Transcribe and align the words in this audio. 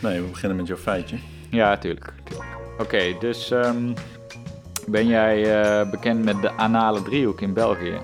Nee, 0.00 0.20
we 0.20 0.26
beginnen 0.26 0.56
met 0.56 0.66
jouw 0.66 0.76
feitje. 0.76 1.16
Ja, 1.50 1.76
tuurlijk. 1.78 2.12
Oké, 2.78 3.16
dus 3.20 3.50
ehm, 3.50 3.92
ben 4.86 5.06
jij 5.06 5.62
eh, 5.62 5.90
bekend 5.90 6.24
met 6.24 6.42
de 6.42 6.50
anale 6.56 7.02
driehoek 7.02 7.40
in 7.40 7.52
België? 7.52 7.98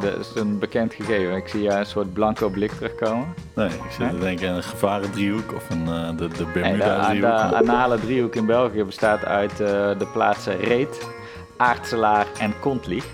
Dat 0.00 0.18
is 0.18 0.32
een 0.34 0.58
bekend 0.58 0.94
gegeven. 0.94 1.36
Ik 1.36 1.48
zie 1.48 1.62
jij 1.62 1.78
een 1.78 1.86
soort 1.86 2.12
blanco 2.12 2.48
blik 2.48 2.72
terugkomen. 2.72 3.34
Nee, 3.54 3.68
ik 3.68 3.90
zit 3.98 4.10
te 4.10 4.18
denken 4.18 4.48
aan 4.48 4.56
een 4.56 4.62
gevarendriehoek 4.62 5.54
of 5.54 5.70
een, 5.70 5.88
uh, 5.88 6.08
de, 6.08 6.14
de 6.16 6.22
En 6.24 6.28
de, 6.28 6.46
Bermuda-driehoek. 6.52 7.50
de 7.50 7.56
anale 7.56 8.00
driehoek 8.00 8.34
in 8.34 8.46
België 8.46 8.84
bestaat 8.84 9.24
uit 9.24 9.52
eh, 9.52 9.58
de 9.98 10.06
plaatsen 10.12 10.58
Reet, 10.58 11.08
Aartselaar 11.56 12.26
en 12.38 12.54
Kontlieg. 12.60 13.04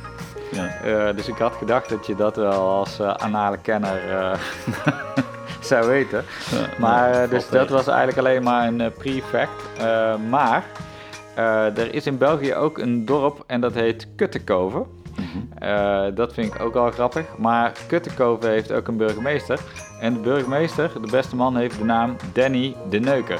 Ja. 0.52 0.66
Eh, 0.66 1.16
dus 1.16 1.28
ik 1.28 1.38
had 1.38 1.54
gedacht 1.54 1.88
dat 1.88 2.06
je 2.06 2.14
dat 2.14 2.36
wel 2.36 2.68
als 2.68 3.00
eh, 3.00 3.14
anale 3.14 3.58
kenner 3.58 4.10
eh, 4.10 4.38
zou 5.70 5.86
weten. 5.86 6.24
Ja, 6.50 6.66
Maar 6.78 7.10
nou, 7.10 7.22
eh, 7.22 7.30
dus 7.30 7.48
dat 7.48 7.68
was 7.68 7.86
eigenlijk 7.86 8.18
alleen 8.18 8.42
maar 8.42 8.66
een 8.66 8.80
eh, 8.80 8.90
pre-fact. 8.98 9.78
Eh, 9.78 10.14
maar 10.30 10.64
er 11.74 11.94
is 11.94 12.06
in 12.06 12.18
België 12.18 12.54
ook 12.54 12.78
een 12.78 13.04
dorp 13.04 13.44
en 13.46 13.60
dat 13.60 13.74
heet 13.74 14.06
Kuttekoven. 14.16 14.86
Mhm. 15.16 16.14
Dat 16.14 16.34
vind 16.34 16.54
ik 16.54 16.60
ook 16.60 16.74
al 16.74 16.90
grappig. 16.90 17.26
Maar 17.38 17.72
Kuttekoven 17.86 18.50
heeft 18.50 18.72
ook 18.72 18.88
een 18.88 18.96
burgemeester. 18.96 19.60
En 20.00 20.14
de 20.14 20.20
burgemeester, 20.20 20.90
de 21.00 21.10
beste 21.10 21.36
man, 21.36 21.56
heeft 21.56 21.78
de 21.78 21.84
naam 21.84 22.16
Danny 22.32 22.76
de 22.90 23.00
Neuker. 23.00 23.38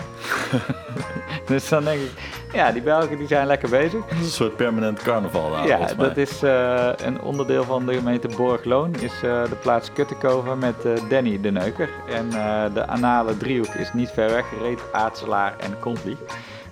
dus 1.46 1.68
dan 1.68 1.84
denk 1.84 2.00
ik, 2.00 2.10
ja, 2.52 2.72
die 2.72 2.82
Belgen 2.82 3.18
die 3.18 3.26
zijn 3.26 3.46
lekker 3.46 3.68
bezig. 3.68 4.00
Dat 4.06 4.18
is 4.18 4.24
een 4.24 4.30
soort 4.30 4.56
permanent 4.56 5.02
carnaval 5.02 5.50
daar, 5.50 5.66
Ja, 5.66 5.94
dat 5.96 6.16
is 6.16 6.42
eh, 6.42 6.88
een 6.96 7.20
onderdeel 7.20 7.64
van 7.64 7.86
de 7.86 7.94
gemeente 7.94 8.28
Borgloon, 8.36 8.94
is 8.94 9.12
eh, 9.22 9.44
de 9.44 9.56
plaats 9.60 9.92
Kuttekoven 9.92 10.58
met 10.58 10.84
eh, 10.84 10.92
Danny 11.08 11.40
de 11.40 11.50
Neuker. 11.50 11.88
En 12.08 12.30
de 12.74 12.86
anale 12.86 13.36
driehoek 13.36 13.74
is 13.74 13.92
niet 13.92 14.10
ver 14.10 14.30
weg, 14.30 14.44
Reet, 14.62 14.80
Aatselaar 14.92 15.54
en 15.58 15.78
Kontlieg. 15.80 16.18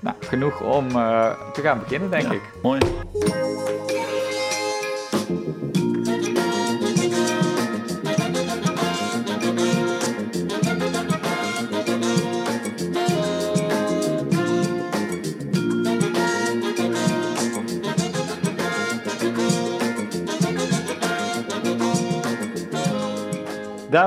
Nou, 0.01 0.17
genoeg 0.21 0.61
om 0.61 0.89
te 1.53 1.61
gaan 1.63 1.79
beginnen, 1.79 2.11
denk 2.11 2.23
Ja, 2.23 2.33
ik. 2.33 2.43
Mooi. 2.63 2.79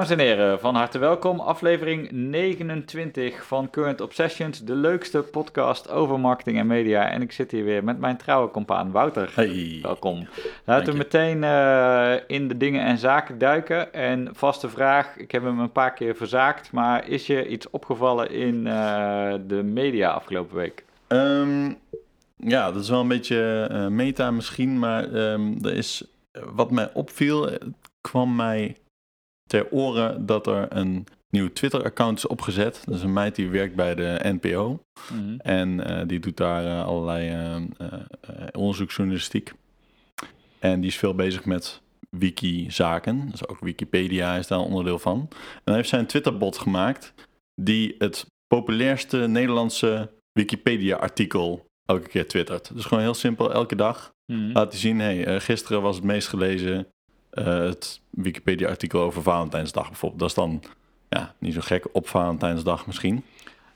Dames 0.03 0.17
en 0.17 0.25
heren, 0.25 0.59
van 0.59 0.75
harte 0.75 0.97
welkom. 0.97 1.39
Aflevering 1.39 2.11
29 2.11 3.45
van 3.45 3.69
Current 3.69 4.01
Obsessions, 4.01 4.63
de 4.63 4.75
leukste 4.75 5.19
podcast 5.19 5.89
over 5.89 6.19
marketing 6.19 6.57
en 6.57 6.67
media. 6.67 7.09
En 7.09 7.21
ik 7.21 7.31
zit 7.31 7.51
hier 7.51 7.63
weer 7.63 7.83
met 7.83 7.99
mijn 7.99 8.17
trouwe 8.17 8.51
compaan 8.51 8.91
Wouter. 8.91 9.31
Hey. 9.35 9.79
Welkom. 9.81 10.27
Laten 10.65 10.91
we 10.91 10.97
meteen 10.97 11.43
eh, 11.43 12.13
in 12.27 12.47
de 12.47 12.57
dingen 12.57 12.85
en 12.85 12.97
zaken 12.97 13.37
duiken. 13.37 13.93
En 13.93 14.29
vaste 14.31 14.69
vraag, 14.69 15.17
ik 15.17 15.31
heb 15.31 15.43
hem 15.43 15.59
een 15.59 15.71
paar 15.71 15.93
keer 15.93 16.15
verzaakt, 16.15 16.71
maar 16.71 17.07
is 17.07 17.27
je 17.27 17.47
iets 17.47 17.69
opgevallen 17.69 18.31
in 18.31 18.67
eh, 18.67 19.33
de 19.47 19.63
media 19.63 20.11
afgelopen 20.11 20.55
week? 20.55 20.83
Ehm, 21.07 21.73
ja, 22.37 22.71
dat 22.71 22.81
is 22.81 22.89
wel 22.89 23.01
een 23.01 23.07
beetje 23.07 23.67
eh, 23.71 23.87
meta 23.87 24.31
misschien, 24.31 24.79
maar 24.79 25.13
ehm, 25.13 25.65
er 25.65 25.73
is, 25.73 26.03
wat 26.53 26.71
mij 26.71 26.89
opviel, 26.93 27.49
kwam 28.01 28.35
mij 28.35 28.75
ter 29.47 29.67
oren 29.71 30.25
dat 30.25 30.47
er 30.47 30.67
een 30.69 31.05
nieuw 31.29 31.53
Twitter-account 31.53 32.17
is 32.17 32.27
opgezet. 32.27 32.81
Dat 32.85 32.95
is 32.95 33.03
een 33.03 33.13
meid 33.13 33.35
die 33.35 33.49
werkt 33.49 33.75
bij 33.75 33.95
de 33.95 34.19
NPO 34.23 34.79
en 35.37 35.85
eh, 35.85 36.07
die 36.07 36.19
doet 36.19 36.37
daar 36.37 36.65
eh, 36.65 36.85
allerlei 36.85 37.29
eh, 37.29 37.91
onderzoeksjournalistiek. 38.51 39.53
En 40.59 40.79
die 40.79 40.89
is 40.89 40.97
veel 40.97 41.15
bezig 41.15 41.45
met 41.45 41.81
wiki-zaken, 42.09 43.29
dus 43.29 43.47
ook 43.47 43.59
Wikipedia 43.59 44.35
is 44.37 44.47
daar 44.47 44.59
een 44.59 44.65
onderdeel 44.65 44.99
van. 44.99 45.19
En 45.19 45.61
dan 45.63 45.75
heeft 45.75 45.89
zij 45.89 45.99
een 45.99 46.05
Twitter-bot 46.05 46.57
gemaakt 46.57 47.13
die 47.61 47.95
het 47.97 48.25
populairste 48.47 49.17
Nederlandse 49.17 50.11
Wikipedia-artikel 50.31 51.65
elke 51.85 52.07
keer 52.07 52.27
twittert. 52.27 52.73
Dus 52.73 52.85
gewoon 52.85 53.03
heel 53.03 53.13
simpel, 53.13 53.53
elke 53.53 53.75
dag 53.75 54.11
Mhm. 54.31 54.51
laat 54.51 54.71
hij 54.71 54.81
zien, 54.81 54.99
hey, 54.99 55.39
gisteren 55.39 55.81
was 55.81 55.95
het 55.95 56.05
meest 56.05 56.27
gelezen 56.27 56.87
het 57.33 57.99
Wikipedia-artikel 58.09 59.01
over 59.01 59.21
Valentijnsdag 59.21 59.87
bijvoorbeeld. 59.87 60.19
Dat 60.21 60.29
is 60.29 60.35
dan 60.35 60.63
ja, 61.09 61.33
niet 61.37 61.53
zo 61.53 61.61
gek 61.63 61.85
op 61.91 62.07
Valentijnsdag 62.07 62.85
misschien. 62.87 63.23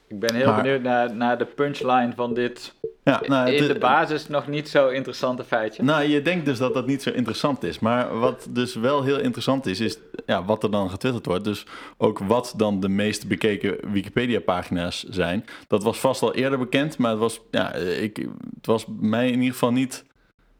Ik 0.07 0.19
ben 0.19 0.35
heel 0.35 0.45
Maar- 0.45 0.61
benieuwd 0.61 0.81
naar, 0.81 1.15
naar 1.15 1.37
de 1.37 1.45
punchline 1.45 2.13
van 2.15 2.33
dit 2.33 2.73
Ja, 3.03 3.21
nou, 3.27 3.49
in 3.51 3.63
het- 3.63 3.73
de 3.73 3.79
basis 3.79 4.27
nog 4.27 4.47
niet 4.47 4.69
zo 4.69 4.87
interessante 4.87 5.43
feitje. 5.43 5.83
Nou, 5.83 6.03
je 6.03 6.21
denkt 6.21 6.45
dus 6.45 6.57
dat 6.57 6.73
dat 6.73 6.87
niet 6.87 7.01
zo 7.01 7.09
interessant 7.09 7.63
is. 7.63 7.79
Maar 7.79 8.19
wat 8.19 8.47
dus 8.49 8.75
wel 8.75 9.03
heel 9.03 9.19
interessant 9.19 9.65
is, 9.65 9.79
is 9.79 9.97
ja, 10.25 10.45
wat 10.45 10.63
er 10.63 10.71
dan 10.71 10.89
getwitterd 10.89 11.25
wordt. 11.25 11.43
Dus 11.43 11.65
ook 11.97 12.19
wat 12.19 12.53
dan 12.57 12.79
de 12.79 12.89
meest 12.89 13.27
bekeken 13.27 13.91
Wikipedia-pagina's 13.91 15.03
zijn. 15.03 15.45
Dat 15.67 15.83
was 15.83 15.99
vast 15.99 16.21
al 16.21 16.33
eerder 16.35 16.59
bekend, 16.59 16.97
maar 16.97 17.11
het 17.11 17.19
was, 17.19 17.41
ja, 17.51 17.73
ik, 17.73 18.17
het 18.55 18.65
was 18.65 18.85
mij 18.99 19.27
in 19.27 19.37
ieder 19.37 19.51
geval 19.53 19.71
niet... 19.71 20.05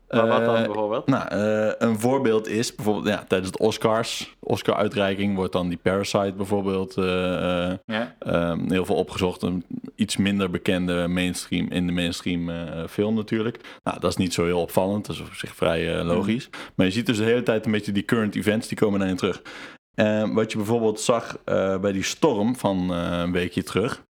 Maar 0.10 0.28
wat 0.28 0.46
dan 0.46 0.56
eh, 0.56 0.66
bijvoorbeeld? 0.66 1.08
Nou, 1.08 1.28
eh, 1.28 1.74
een 1.78 2.00
voorbeeld 2.00 2.48
is 2.48 2.76
bijvoorbeeld 2.76 3.08
ja, 3.08 3.24
tijdens 3.28 3.52
de 3.52 3.58
Oscars, 3.58 4.36
Oscar-uitreiking, 4.40 5.36
wordt 5.36 5.54
dan 5.54 5.68
die 5.68 5.78
Parasite 5.78 6.34
bijvoorbeeld 6.38 6.98
eh, 6.98 7.70
eh, 7.72 7.78
Ja. 7.86 8.16
Ehm, 8.20 8.72
heel 8.72 8.86
veel 8.86 8.96
opgezocht. 8.96 9.42
Een 9.42 9.66
iets 9.96 10.18
minder 10.18 10.50
bekende 10.50 11.08
mainstream 11.08 11.68
in 11.70 11.88
de 11.88 11.94
mainstream 11.94 12.52
film 12.90 13.16
natuurlijk. 13.16 13.60
Nou, 13.84 14.00
dat 14.00 14.10
is 14.10 14.18
niet 14.18 14.34
zo 14.34 14.46
heel 14.46 14.62
opvallend. 14.62 15.06
Dat 15.06 15.16
is 15.16 15.22
op 15.22 15.34
zich 15.34 15.56
vrij 15.56 16.04
logisch. 16.04 16.50
Maar 16.76 16.86
je 16.86 16.92
ziet 16.92 17.06
dus 17.06 17.18
de 17.18 17.24
hele 17.24 17.44
tijd 17.44 17.66
een 17.66 17.72
beetje 17.72 17.92
die 17.92 18.06
current 18.06 18.36
events 18.36 18.68
die 18.68 18.78
komen 18.78 19.00
daarin 19.00 19.18
terug. 19.18 19.42
Ehm, 19.96 20.34
wat 20.34 20.52
je 20.52 20.58
bijvoorbeeld 20.58 21.00
zag 21.00 21.38
bij 21.82 21.92
die 21.92 22.04
storm 22.04 22.56
van 22.56 22.90
een 22.90 23.32
weekje 23.32 23.64
terug. 23.64 24.06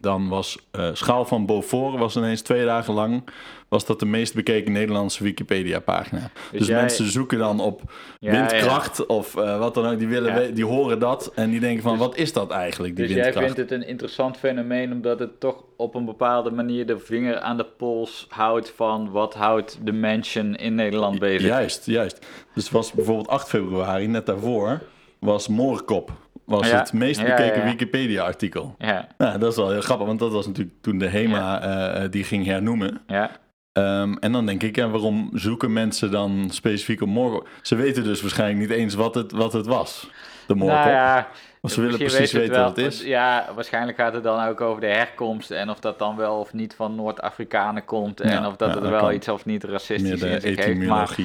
Dan 0.00 0.28
was 0.28 0.58
eh, 0.70 0.88
Schaal 0.92 1.24
van 1.24 1.46
Beaufort 1.46 1.98
was 1.98 2.16
ineens 2.16 2.40
twee 2.42 2.64
dagen 2.64 2.94
lang 2.94 3.22
was 3.68 3.86
dat 3.86 4.00
de 4.00 4.06
meest 4.06 4.34
bekeken 4.34 4.72
Nederlandse 4.72 5.22
Wikipedia-pagina. 5.22 6.30
Dus, 6.52 6.66
jij- 6.66 6.80
mensen 6.80 7.10
zoeken 7.10 7.38
dan 7.38 7.60
op 7.60 7.80
Ja, 8.20 8.30
windkracht 8.30 9.06
of 9.06 9.36
eh, 9.36 9.58
wat 9.58 9.74
dan 9.74 9.86
ook. 9.86 9.98
Die, 9.98 10.08
willen 10.08 10.42
Ja. 10.46 10.50
die 10.54 10.64
horen 10.64 10.98
dat 10.98 11.32
en 11.34 11.50
die 11.50 11.60
denken 11.60 11.82
van, 11.82 11.92
Dus- 11.92 12.00
wat 12.06 12.16
is 12.16 12.32
dat 12.32 12.50
eigenlijk, 12.50 12.96
die 12.96 13.04
Dus 13.06 13.14
jij 13.14 13.22
windkracht? 13.24 13.54
vindt 13.54 13.70
het 13.70 13.80
een 13.80 13.86
interessant 13.88 14.36
fenomeen 14.36 14.92
omdat 14.92 15.18
het 15.18 15.40
toch 15.40 15.62
op 15.76 15.94
een 15.94 16.04
bepaalde 16.04 16.50
manier 16.50 16.86
de 16.86 16.98
vinger 16.98 17.38
aan 17.40 17.56
de 17.56 17.66
pols 17.76 18.26
houdt 18.28 18.72
van 18.76 19.10
wat 19.10 19.34
houdt 19.34 19.78
de 19.82 19.92
mensen 19.92 20.54
in 20.56 20.74
Nederland 20.74 21.18
bezig. 21.18 21.46
Juist, 21.48 21.86
juist. 21.86 22.26
Dus 22.54 22.64
het 22.64 22.72
was 22.72 22.92
bijvoorbeeld 22.92 23.28
8 23.28 23.48
februari, 23.48 24.06
net 24.06 24.26
daarvoor, 24.26 24.80
was 25.18 25.48
Moorkop. 25.48 26.10
Was 26.44 26.68
Ja, 26.70 26.78
het 26.78 26.92
meest 26.92 27.22
bekeken 27.22 27.60
ja. 27.60 27.64
Wikipedia-artikel. 27.64 28.74
Ja, 28.78 29.06
Nou, 29.18 29.38
dat 29.38 29.50
is 29.50 29.56
wel 29.56 29.70
heel 29.70 29.80
grappig, 29.80 30.06
want 30.06 30.18
dat 30.18 30.32
was 30.32 30.46
natuurlijk 30.46 30.76
toen 30.82 30.98
de 30.98 31.08
HEMA 31.08 31.62
eh, 31.62 32.04
eh, 32.04 32.10
die 32.10 32.24
ging 32.24 32.46
hernoemen. 32.46 33.00
ja. 33.06 33.30
Ehm, 33.72 34.14
en 34.20 34.32
dan 34.32 34.46
denk 34.46 34.62
ik, 34.62 34.76
ja, 34.76 34.88
waarom 34.88 35.30
zoeken 35.32 35.72
mensen 35.72 36.10
dan 36.10 36.46
specifiek 36.50 37.00
op 37.00 37.08
Moorkop? 37.08 37.48
Ze 37.62 37.74
weten 37.74 38.04
dus 38.04 38.20
waarschijnlijk 38.20 38.58
niet 38.68 38.78
eens 38.78 38.94
wat 38.94 39.14
het, 39.14 39.32
wat 39.32 39.52
het 39.52 39.66
was, 39.66 40.10
de 40.46 40.54
Moorkop. 40.54 40.78
Nou 40.78 40.90
ja, 40.90 41.28
of 41.60 41.70
ze 41.70 41.80
willen 41.80 41.98
precies 41.98 42.32
weten 42.32 42.50
wel, 42.54 42.64
wat 42.64 42.76
het 42.76 42.86
is. 42.86 43.02
Ja, 43.02 43.48
waarschijnlijk 43.54 43.98
gaat 43.98 44.12
het 44.14 44.22
dan 44.22 44.46
ook 44.48 44.60
over 44.60 44.80
de 44.80 44.86
herkomst 44.86 45.50
en 45.50 45.70
of 45.70 45.80
dat 45.80 45.98
dan 45.98 46.16
wel 46.16 46.38
of 46.38 46.52
niet 46.52 46.74
van 46.74 46.94
Noord-Afrikanen 46.94 47.84
komt 47.84 48.20
en 48.20 48.30
Ja, 48.30 48.46
of 48.46 48.56
dat 48.56 48.68
ja, 48.68 48.74
het 48.74 48.82
dat 48.82 48.92
wel 48.92 49.00
kan. 49.00 49.14
iets 49.14 49.28
of 49.28 49.44
niet 49.44 49.64
racistisch 49.64 50.20
de 50.20 50.28
in 50.28 50.40
zich 50.40 50.64
heeft. 50.64 50.78
Maar, 50.86 51.16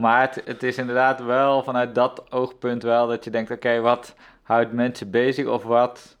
maar 0.00 0.20
het, 0.20 0.42
het 0.44 0.62
is 0.62 0.76
inderdaad 0.78 1.24
wel 1.24 1.62
vanuit 1.62 1.94
dat 1.94 2.24
oogpunt 2.30 2.82
wel 2.82 3.06
dat 3.06 3.24
je 3.24 3.30
denkt, 3.30 3.50
oké, 3.50 3.80
wat 3.80 4.14
houdt 4.50 4.72
mensen 4.72 5.10
bezig 5.10 5.46
of 5.46 5.62
wat, 5.62 6.16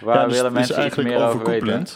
waar 0.00 0.16
Ja, 0.16 0.26
dus 0.26 0.36
willen 0.36 0.52
mensen 0.52 0.86
iets 0.86 0.96
meer 0.96 1.22
over 1.22 1.44
weten? 1.44 1.86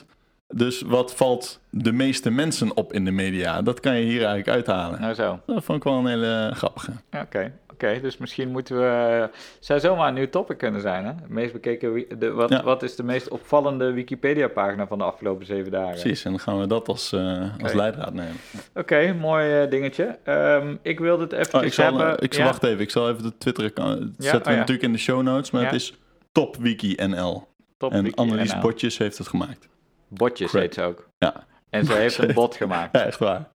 Dus 0.49 0.83
wat 0.83 1.15
valt 1.15 1.61
de 1.71 1.93
meeste 1.93 2.31
mensen 2.31 2.77
op 2.77 2.93
in 2.93 3.05
de 3.05 3.11
media? 3.11 3.63
Dat 3.63 3.81
kan 3.81 3.97
je 3.97 4.05
hier 4.05 4.19
eigenlijk 4.25 4.49
uithalen. 4.49 5.01
Nou 5.01 5.15
zo. 5.15 5.41
Dat 5.47 5.65
vond 5.65 5.79
ik 5.79 5.85
wel 5.85 5.99
een 5.99 6.07
hele 6.07 6.51
grappige. 6.55 6.93
Oké, 7.17 7.53
oké. 7.85 8.01
dus 8.01 8.17
misschien 8.19 8.49
moeten 8.51 8.77
we. 8.79 9.29
zou 9.61 9.81
zomaar 9.81 10.09
een 10.09 10.15
nieuw 10.15 10.29
topic 10.29 10.59
kunnen 10.59 10.81
zijn, 10.81 11.05
hè? 11.05 11.13
Meest 11.27 11.53
bekeken. 11.53 12.05
De, 12.19 12.31
wat, 12.31 12.49
Ja. 12.51 12.63
wat 12.63 12.83
is 12.83 12.97
de 12.97 13.03
meest 13.03 13.29
opvallende 13.29 13.93
Wikipedia-pagina 13.93 14.87
van 14.87 14.99
de 14.99 15.05
afgelopen 15.05 15.47
zeven 15.47 15.71
dagen? 15.71 15.91
Precies, 16.01 16.25
en 16.25 16.31
dan 16.31 16.41
gaan 16.41 16.59
we 16.61 16.67
dat 16.67 16.89
als, 16.89 17.13
eh, 17.13 17.43
als 17.63 17.73
leidraad 17.73 18.13
nemen. 18.15 18.37
Oké, 18.75 19.13
mooi 19.13 19.63
eh, 19.63 19.71
dingetje. 19.71 20.19
Ehm, 20.25 20.75
ik 20.83 20.99
wilde 20.99 21.23
het 21.23 21.33
even 21.33 21.59
Oh, 21.59 21.65
ik 21.65 21.73
zal, 21.73 21.85
hebben. 21.85 22.17
eh, 22.19 22.25
ik 22.25 22.35
zal 22.35 22.45
ja? 22.45 22.51
wacht 22.51 22.63
even, 22.65 22.81
ik 22.81 22.91
zal 22.91 23.11
even 23.11 23.23
de 23.23 23.39
Twitter-account... 23.39 23.99
Dat 24.01 24.09
Ja, 24.17 24.23
zetten 24.23 24.39
oh 24.41 24.45
we 24.47 24.51
ja. 24.53 24.57
natuurlijk 24.59 24.87
in 24.87 24.93
de 24.93 24.99
show 24.99 25.23
notes, 25.23 25.51
maar 25.51 25.65
het 25.65 25.75
is 25.75 25.95
TopWikiNL. 26.33 27.49
Top 27.77 27.93
En 27.93 28.15
Annelies 28.15 28.55
NL. 28.55 28.61
Botjes 28.61 28.99
heeft 28.99 29.19
het 29.19 29.29
gemaakt. 29.29 29.69
Botjes 30.09 30.53
heet 30.53 30.75
ze 30.75 30.83
ook. 30.83 31.09
Ja. 31.19 31.35
En 31.71 31.85
ze 31.85 31.93
heeft 31.93 32.19
een 32.19 32.35
bot 32.35 32.57
gemaakt. 32.57 32.97
Ja, 32.97 33.05
echt 33.05 33.19
waar. 33.19 33.49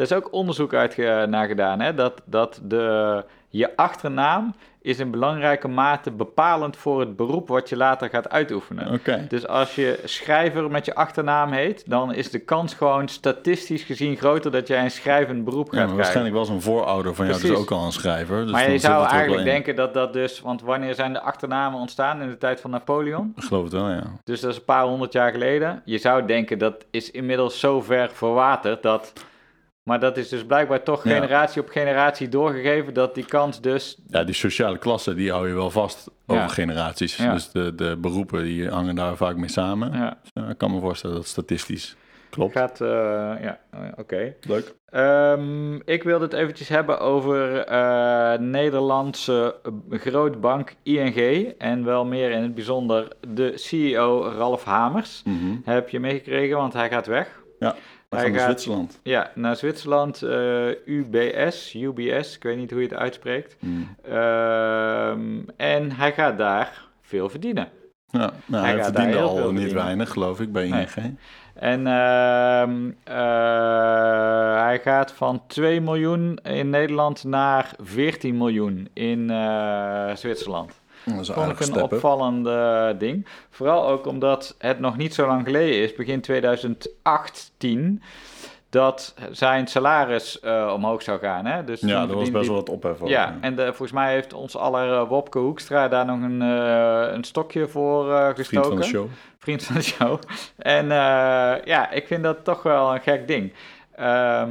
Er 0.00 0.06
is 0.06 0.12
ook 0.12 0.32
onderzoek 0.32 0.74
uit 0.74 0.96
naar 1.28 1.46
gedaan, 1.46 1.80
hè? 1.80 1.94
Dat, 1.94 2.22
dat 2.24 2.60
de, 2.62 3.24
je 3.48 3.76
achternaam 3.76 4.54
is 4.82 4.98
in 4.98 5.10
belangrijke 5.10 5.68
mate 5.68 6.10
bepalend 6.10 6.76
voor 6.76 7.00
het 7.00 7.16
beroep 7.16 7.48
wat 7.48 7.68
je 7.68 7.76
later 7.76 8.08
gaat 8.08 8.28
uitoefenen. 8.28 9.00
Dus 9.28 9.46
als 9.46 9.74
je 9.74 10.00
schrijver 10.04 10.70
met 10.70 10.84
je 10.84 10.94
achternaam 10.94 11.52
heet, 11.52 11.90
dan 11.90 12.14
is 12.14 12.30
de 12.30 12.38
kans 12.38 12.74
gewoon 12.74 13.08
statistisch 13.08 13.82
gezien 13.82 14.16
groter 14.16 14.50
dat 14.50 14.66
jij 14.66 14.84
een 14.84 14.90
schrijvend 14.90 15.44
beroep 15.44 15.64
gaat 15.64 15.72
Ja, 15.72 15.76
krijgen. 15.78 15.96
waarschijnlijk 15.96 16.36
was 16.36 16.48
een 16.48 16.62
voorouder 16.62 17.14
van 17.14 17.26
jou 17.26 17.40
dus 17.40 17.50
ook 17.50 17.70
al 17.70 17.84
een 17.84 17.92
schrijver. 17.92 18.42
Dus 18.42 18.52
maar 18.52 18.70
je 18.70 18.78
zou 18.78 19.06
eigenlijk 19.08 19.44
denken 19.44 19.76
dat 19.76 19.94
dat 19.94 20.12
dus, 20.12 20.40
want 20.40 20.62
wanneer 20.62 20.94
zijn 20.94 21.12
de 21.12 21.20
achternamen 21.20 21.80
ontstaan 21.80 22.22
in 22.22 22.28
de 22.28 22.38
tijd 22.38 22.60
van 22.60 22.70
Napoleon? 22.70 23.32
Ik 23.36 23.42
geloof 23.42 23.62
het 23.62 23.72
wel, 23.72 23.88
ja. 23.90 24.02
Dus 24.24 24.40
dat 24.40 24.50
is 24.50 24.56
een 24.56 24.64
paar 24.64 24.84
honderd 24.84 25.12
jaar 25.12 25.30
geleden. 25.30 25.82
Je 25.84 25.98
zou 25.98 26.26
denken 26.26 26.58
dat 26.58 26.84
is 26.90 27.10
inmiddels 27.10 27.60
zo 27.60 27.80
ver 27.80 28.10
verwaterd 28.12 28.82
dat. 28.82 29.12
Maar 29.90 30.00
dat 30.00 30.16
is 30.16 30.28
dus 30.28 30.44
blijkbaar 30.44 30.82
toch 30.82 31.04
Ja. 31.04 31.14
generatie 31.14 31.62
op 31.62 31.68
generatie 31.68 32.28
doorgegeven 32.28 32.94
dat 32.94 33.14
die 33.14 33.24
kans 33.24 33.60
dus. 33.60 33.98
Ja, 34.06 34.24
die 34.24 34.34
sociale 34.34 34.78
klasse, 34.78 35.14
die 35.14 35.30
hou 35.30 35.48
je 35.48 35.54
wel 35.54 35.70
vast 35.70 36.08
over 36.26 36.42
Ja. 36.42 36.48
generaties. 36.48 37.16
Ja. 37.16 37.32
Dus 37.32 37.50
de, 37.50 37.74
de 37.74 37.96
beroepen, 37.98 38.42
die 38.44 38.68
hangen 38.68 38.94
daar 38.94 39.16
vaak 39.16 39.36
mee 39.36 39.48
samen. 39.48 39.92
Ja, 39.92 40.18
Ja, 40.34 40.48
ik 40.48 40.58
kan 40.58 40.70
me 40.70 40.80
voorstellen 40.80 41.16
dat 41.16 41.26
statistisch 41.26 41.96
klopt. 42.30 42.52
gaat. 42.52 42.80
eh, 42.80 42.88
ja, 42.88 43.58
ja, 43.72 43.92
oké. 43.96 44.34
Leuk. 44.40 44.74
Ehm, 44.90 45.74
ik 45.74 46.02
wilde 46.02 46.24
het 46.24 46.32
eventjes 46.34 46.68
hebben 46.68 47.00
over 47.00 47.58
eh, 47.58 48.38
Nederlandse 48.38 49.54
grootbank 49.90 50.74
ING. 50.82 51.54
En 51.58 51.84
wel 51.84 52.04
meer 52.04 52.30
in 52.30 52.42
het 52.42 52.54
bijzonder 52.54 53.08
de 53.34 53.52
CEO 53.58 54.32
Ralf 54.36 54.64
Hamers. 54.64 55.22
Mhm. 55.24 55.56
Heb 55.64 55.88
je 55.88 56.00
meegekregen, 56.00 56.56
want 56.56 56.72
hij 56.72 56.88
gaat 56.88 57.06
weg. 57.06 57.38
Ja, 57.58 57.74
Hij 58.16 58.20
gaan 58.22 58.30
naar 58.30 58.40
gaat- 58.40 58.48
Zwitserland. 58.50 59.00
Ja, 59.02 59.30
naar 59.34 59.56
Zwitserland, 59.56 60.22
eh, 60.22 60.68
UBS, 60.86 61.74
UBS, 61.74 62.36
ik 62.36 62.42
weet 62.42 62.56
niet 62.56 62.70
hoe 62.70 62.80
je 62.80 62.88
het 62.88 62.96
uitspreekt. 62.98 63.56
Mhm. 63.60 63.80
Ehm, 64.02 65.20
en 65.56 65.92
hij 65.92 66.12
gaat 66.12 66.38
daar 66.38 66.84
veel 67.02 67.28
verdienen. 67.28 67.68
Ja, 68.10 68.30
nou, 68.46 68.64
Hij 68.64 68.72
hij, 68.74 68.82
gaat 68.82 68.94
verdiende 68.94 69.18
al 69.18 69.34
niet 69.36 69.44
verdienen. 69.44 69.74
weinig, 69.74 70.10
geloof 70.10 70.40
ik, 70.40 70.52
bij 70.52 70.68
Nee. 70.68 70.86
ING. 70.96 71.18
En 71.54 71.86
ehm, 71.86 72.90
eh, 73.04 74.62
hij 74.64 74.80
gaat 74.82 75.12
van 75.12 75.42
2 75.46 75.80
miljoen 75.80 76.36
in 76.42 76.70
Nederland 76.70 77.24
naar 77.24 77.72
14 77.78 78.36
miljoen 78.36 78.88
in 78.92 79.30
eh, 79.30 80.14
Zwitserland. 80.14 80.79
Dat 81.04 81.20
is 81.20 81.28
een 81.28 81.34
Vond 81.34 81.50
ik 81.50 81.58
een 81.58 81.66
step, 81.66 81.82
opvallend 81.82 82.48
ding. 83.00 83.26
Vooral 83.50 83.88
ook 83.88 84.06
omdat 84.06 84.54
het 84.58 84.80
nog 84.80 84.96
niet 84.96 85.14
zo 85.14 85.26
lang 85.26 85.44
geleden 85.44 85.82
is, 85.82 85.94
begin 85.94 86.20
2018, 86.20 88.02
dat 88.70 89.14
zijn 89.30 89.66
salaris 89.66 90.40
eh, 90.40 90.72
omhoog 90.74 91.02
zou 91.02 91.18
gaan. 91.18 91.46
Hè? 91.46 91.64
Dus 91.64 91.80
Ja, 91.80 92.02
er 92.02 92.14
was 92.14 92.30
best 92.30 92.46
wel 92.46 92.56
wat 92.56 92.68
ophef. 92.68 92.98
Ja, 93.04 93.38
en 93.40 93.56
de, 93.56 93.64
volgens 93.64 93.92
mij 93.92 94.12
heeft 94.12 94.32
ons 94.32 94.56
aller 94.56 94.92
eh, 94.92 95.08
Wopke 95.08 95.38
Hoekstra 95.38 95.88
daar 95.88 96.04
nog 96.04 96.20
een, 96.22 96.42
eh, 96.42 97.12
een 97.12 97.24
stokje 97.24 97.68
voor 97.68 98.32
gestoken. 98.34 98.44
Vriend 98.44 98.66
van 98.66 98.76
de 98.76 98.82
show. 98.82 99.08
Vriend 99.38 99.64
van 99.64 99.74
de 99.74 99.82
show. 99.82 100.20
En 100.56 100.86
ja, 101.64 101.90
ik 101.90 102.06
vind 102.06 102.22
dat 102.22 102.44
toch 102.44 102.62
wel 102.62 102.94
een 102.94 103.00
gek 103.00 103.28
ding. 103.28 103.52
Ehm, 103.94 104.50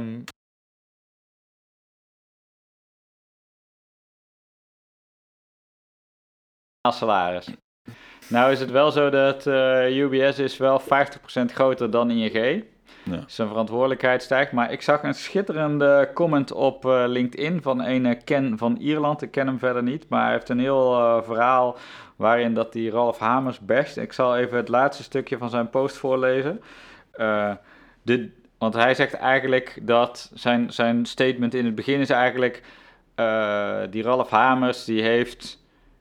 salaris. 6.88 7.48
Nou 8.28 8.52
is 8.52 8.60
het 8.60 8.70
wel 8.70 8.90
zo 8.90 9.10
dat 9.10 9.46
eh, 9.46 9.96
UBS 9.96 10.38
is 10.38 10.56
wel 10.56 10.80
50% 10.80 10.84
groter 11.46 11.90
dan 11.90 12.10
ING. 12.10 12.64
Ja. 13.02 13.22
Zijn 13.26 13.48
verantwoordelijkheid 13.48 14.22
stijgt. 14.22 14.52
Maar 14.52 14.72
ik 14.72 14.82
zag 14.82 15.02
een 15.02 15.14
schitterende 15.14 16.10
comment 16.14 16.52
op 16.52 16.84
eh, 16.84 17.04
LinkedIn 17.06 17.62
van 17.62 17.84
een 17.84 18.06
eh, 18.06 18.20
Ken 18.24 18.58
van 18.58 18.76
Ierland. 18.76 19.22
Ik 19.22 19.30
ken 19.30 19.46
hem 19.46 19.58
verder 19.58 19.82
niet, 19.82 20.08
maar 20.08 20.22
hij 20.22 20.32
heeft 20.32 20.48
een 20.48 20.58
heel 20.58 21.22
verhaal 21.22 21.76
waarin 22.16 22.54
dat 22.54 22.72
die 22.72 22.90
Ralf 22.90 23.18
Hamers 23.18 23.60
basht. 23.60 23.96
Ik 23.96 24.12
zal 24.12 24.36
even 24.36 24.56
het 24.56 24.68
laatste 24.68 25.02
stukje 25.02 25.38
van 25.38 25.50
zijn 25.50 25.70
post 25.70 25.96
voorlezen. 25.96 26.60
De, 28.02 28.30
want 28.58 28.74
hij 28.74 28.94
zegt 28.94 29.14
eigenlijk 29.14 29.78
dat 29.82 30.30
zijn, 30.34 30.72
zijn 30.72 31.06
statement 31.06 31.54
in 31.54 31.64
het 31.64 31.74
begin 31.74 32.00
is 32.00 32.10
eigenlijk... 32.10 32.62
die 33.90 34.02
Ralf 34.02 34.30
Hamers 34.30 34.84
die 34.84 35.02
heeft 35.02 35.59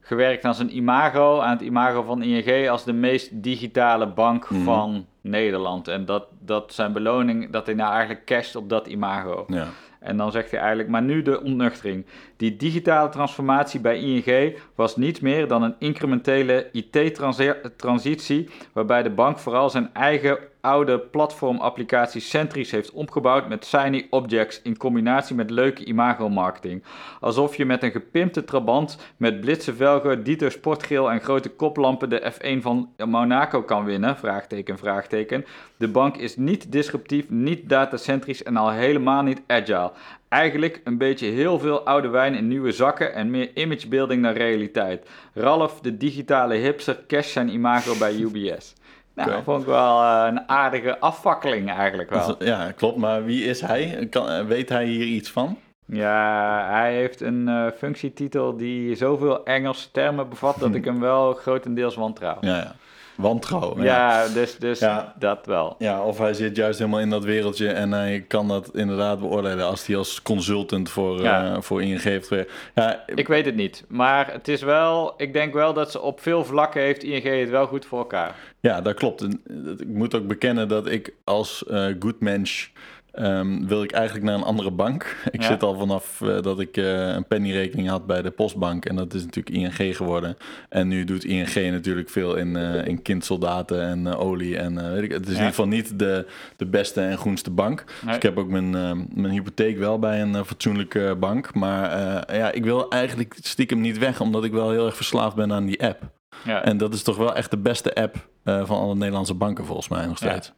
gewerkt 0.10 0.46
aan 0.46 0.56
zijn 0.56 0.76
imago, 0.76 1.40
aan 1.40 1.52
het 1.52 1.62
imago 1.62 2.04
van 2.04 2.22
ING 2.22 2.70
als 2.70 2.84
de 2.84 2.94
meest 2.94 3.44
digitale 3.44 4.08
bank 4.08 4.50
Mhm. 4.50 4.64
van 4.64 5.06
Nederland. 5.22 5.88
En 5.88 6.06
dat, 6.06 6.26
dat 6.40 6.74
zijn 6.74 6.94
beloning, 6.94 7.50
dat 7.52 7.66
hij 7.66 7.76
nou 7.76 7.92
eigenlijk 7.92 8.26
casht 8.26 8.56
op 8.56 8.70
dat 8.70 8.88
imago. 8.88 9.46
Ja. 9.48 9.68
En 10.00 10.18
dan 10.18 10.32
zegt 10.32 10.52
hij 10.52 10.60
eigenlijk, 10.60 10.90
maar 10.90 11.02
nu 11.02 11.22
de 11.22 11.42
ontnuchtering. 11.44 12.06
Die 12.40 12.56
digitale 12.56 13.10
transformatie 13.10 13.80
bij 13.80 14.00
ING 14.00 14.58
was 14.76 14.96
niets 14.96 15.20
meer 15.20 15.48
dan 15.48 15.64
een 15.64 15.76
incrementele 15.80 16.70
IT-transitie, 16.72 18.50
waarbij 18.74 19.04
de 19.04 19.10
bank 19.10 19.40
vooral 19.40 19.70
zijn 19.70 19.90
eigen 19.94 20.40
oude 20.62 21.00
platformapplicatie 21.00 22.22
centrisch 22.22 22.72
heeft 22.72 22.92
opgebouwd 22.92 23.48
met 23.48 23.66
shiny 23.66 24.08
objects 24.10 24.62
in 24.62 24.78
combinatie 24.78 25.36
met 25.36 25.50
leuke 25.50 25.86
imago-marketing. 25.86 26.84
Alsof 27.20 27.56
je 27.56 27.66
met 27.66 27.84
een 27.84 27.92
gepimpte 27.92 28.44
trabant 28.44 28.98
met 29.18 29.42
blitse 29.42 29.76
velgen, 29.76 30.24
dito 30.24 30.50
sportgeel 30.50 31.12
en 31.12 31.22
grote 31.22 31.50
koplampen 31.50 32.10
de 32.10 32.34
F1 32.34 32.62
van 32.62 32.90
Monaco 33.06 33.64
kan 33.64 33.86
winnen, 33.86 34.18
vraagteken, 34.18 34.78
vraagteken. 34.78 35.46
De 35.78 35.88
bank 35.88 36.18
is 36.18 36.38
niet 36.38 36.72
disruptief, 36.72 37.30
niet 37.30 37.70
datacentrisch 37.70 38.44
en 38.44 38.58
al 38.58 38.72
helemaal 38.72 39.24
niet 39.24 39.42
agile. 39.48 39.92
Eigenlijk 40.30 40.82
een 40.84 40.98
beetje 40.98 41.28
heel 41.28 41.60
veel 41.60 41.86
oude 41.86 42.08
wijn 42.08 42.36
in 42.36 42.48
nieuwe 42.48 42.72
zakken 42.72 43.14
en 43.14 43.32
meer 43.32 43.50
imagebuilding 43.54 44.24
dan 44.24 44.34
realiteit. 44.34 45.10
Ralf, 45.34 45.80
de 45.80 45.98
digitale 45.98 46.56
hipster, 46.56 47.04
cash 47.08 47.32
zijn 47.32 47.50
imago 47.50 47.98
bij 47.98 48.14
UBS. 48.24 48.74
Nou, 49.14 49.28
Oké. 49.28 49.38
dat 49.38 49.44
vond 49.44 49.62
ik 49.62 49.68
wel 49.68 50.02
eh, 50.02 50.26
een 50.28 50.50
aardige 50.50 51.00
afvakkeling 51.00 51.70
eigenlijk 51.70 52.10
wel. 52.10 52.44
Ja, 52.44 52.72
klopt. 52.72 52.98
Maar 52.98 53.26
wie 53.26 53.44
is 53.44 53.62
hij? 53.62 54.08
Kan, 54.10 54.30
eh, 54.30 54.46
weet 54.46 54.70
hij 54.70 54.86
hier 54.86 55.06
iets 55.06 55.32
van? 55.32 55.58
Ja, 55.86 56.68
hij 56.70 56.94
heeft 56.94 57.22
een 57.22 57.48
eh, 57.48 57.66
functietitel 57.78 58.58
die 58.58 58.96
zoveel 58.96 59.46
Engelse 59.46 59.92
termen 59.92 60.30
bevat 60.30 60.60
dat 60.60 60.76
ik 60.80 60.86
hem 60.86 61.00
wel 61.00 61.34
grotendeels 61.34 61.96
wantrouw. 61.96 62.38
Ja, 62.42 62.56
ja. 62.56 62.76
Wantrouwen. 63.20 63.84
Ja, 63.84 64.28
dus, 64.28 64.58
dus 64.58 64.80
Ja. 64.80 65.14
dat 65.20 65.46
wel. 65.46 65.76
Ja, 65.78 66.04
of 66.04 66.18
hij 66.18 66.34
zit 66.34 66.56
juist 66.56 66.80
helemaal 66.80 67.00
in 67.00 67.10
dat 67.10 67.24
wereldje 67.24 67.70
en 67.70 67.92
hij 67.92 68.26
kan 68.28 68.48
dat 68.48 68.70
inderdaad 68.74 69.20
beoordelen 69.20 69.66
als 69.66 69.86
hij 69.86 69.96
als 69.98 70.22
consultant 70.22 70.90
voor, 70.90 71.22
Ja. 71.22 71.54
eh, 71.54 71.62
voor 71.62 71.84
ING 71.84 72.02
heeft. 72.02 72.30
Ja, 72.76 73.04
Ik 73.16 73.28
weet 73.28 73.46
het 73.46 73.56
niet, 73.56 73.86
maar 73.88 74.32
het 74.32 74.48
is 74.48 74.62
wel, 74.62 75.14
ik 75.18 75.34
denk 75.34 75.54
wel 75.54 75.74
dat 75.74 75.92
ze 75.92 76.02
op 76.02 76.22
veel 76.22 76.46
vlakken 76.46 76.82
heeft 76.82 77.04
ING 77.04 77.24
het 77.40 77.50
wel 77.50 77.68
goed 77.68 77.86
voor 77.86 78.00
elkaar. 78.00 78.36
ja, 78.60 78.82
dat 78.82 78.94
klopt. 78.94 79.22
Eh, 79.22 79.30
ik 79.78 79.88
moet 79.88 80.16
ook 80.16 80.28
bekennen 80.28 80.68
dat 80.68 80.88
ik 80.88 81.14
als 81.24 81.66
eh 81.66 81.86
good 82.00 82.20
mens 82.20 82.72
ehm, 83.20 83.66
wil 83.68 83.84
ik 83.84 83.92
eigenlijk 83.92 84.26
naar 84.26 84.36
een 84.36 84.44
andere 84.44 84.72
bank. 84.72 85.16
Ik 85.32 85.42
Ja. 85.42 85.48
zit 85.48 85.64
al 85.64 85.78
vanaf 85.78 86.22
eh, 86.22 86.42
dat 86.42 86.60
ik 86.60 86.78
eh, 86.78 87.08
een 87.08 87.28
pennyrekening 87.28 87.90
had 87.90 88.06
bij 88.06 88.22
de 88.22 88.32
postbank 88.32 88.86
en 88.86 88.96
dat 88.96 89.14
is 89.14 89.24
natuurlijk 89.26 89.56
ING 89.80 89.96
geworden. 89.96 90.38
En 90.70 90.88
nu 90.88 91.04
doet 91.04 91.24
ING 91.24 91.56
natuurlijk 91.72 92.10
veel 92.10 92.36
in, 92.36 92.56
eh, 92.56 92.88
in 92.88 93.02
kindsoldaten 93.02 93.82
en 93.82 94.08
olie 94.16 94.58
en 94.58 94.92
weet 94.94 95.04
ik. 95.04 95.12
Het 95.12 95.22
is 95.22 95.28
in 95.28 95.34
ieder 95.34 95.50
geval 95.50 95.68
niet 95.68 96.00
de, 96.00 96.26
de 96.58 96.66
beste 96.66 97.02
en 97.02 97.18
groenste 97.18 97.52
bank. 97.52 97.84
Dus 98.06 98.16
ik 98.16 98.22
heb 98.24 98.38
ook 98.38 98.50
mijn, 98.50 98.70
mijn 99.14 99.30
hypotheek 99.34 99.78
wel 99.78 100.00
bij 100.00 100.22
een 100.22 100.46
fatsoenlijke 100.46 101.16
bank. 101.20 101.54
Maar 101.54 101.90
ja, 102.36 102.52
ik 102.52 102.64
wil 102.64 102.90
eigenlijk 102.90 103.38
stiekem 103.42 103.82
niet 103.82 103.98
weg, 103.98 104.22
omdat 104.22 104.44
ik 104.44 104.52
wel 104.52 104.72
heel 104.72 104.86
erg 104.86 104.96
verslaafd 104.96 105.36
ben 105.36 105.52
aan 105.54 105.66
die 105.66 105.84
app. 105.84 106.02
Ja, 106.46 106.64
En 106.64 106.78
dat 106.78 106.94
is 106.94 107.04
toch 107.04 107.18
wel 107.18 107.36
echt 107.36 107.52
de 107.52 107.58
beste 107.58 107.96
app 107.96 108.30
van 108.44 108.80
alle 108.80 108.96
Nederlandse 108.96 109.34
banken 109.34 109.66
volgens 109.66 109.88
mij 109.88 110.06
nog 110.06 110.18
steeds. 110.18 110.54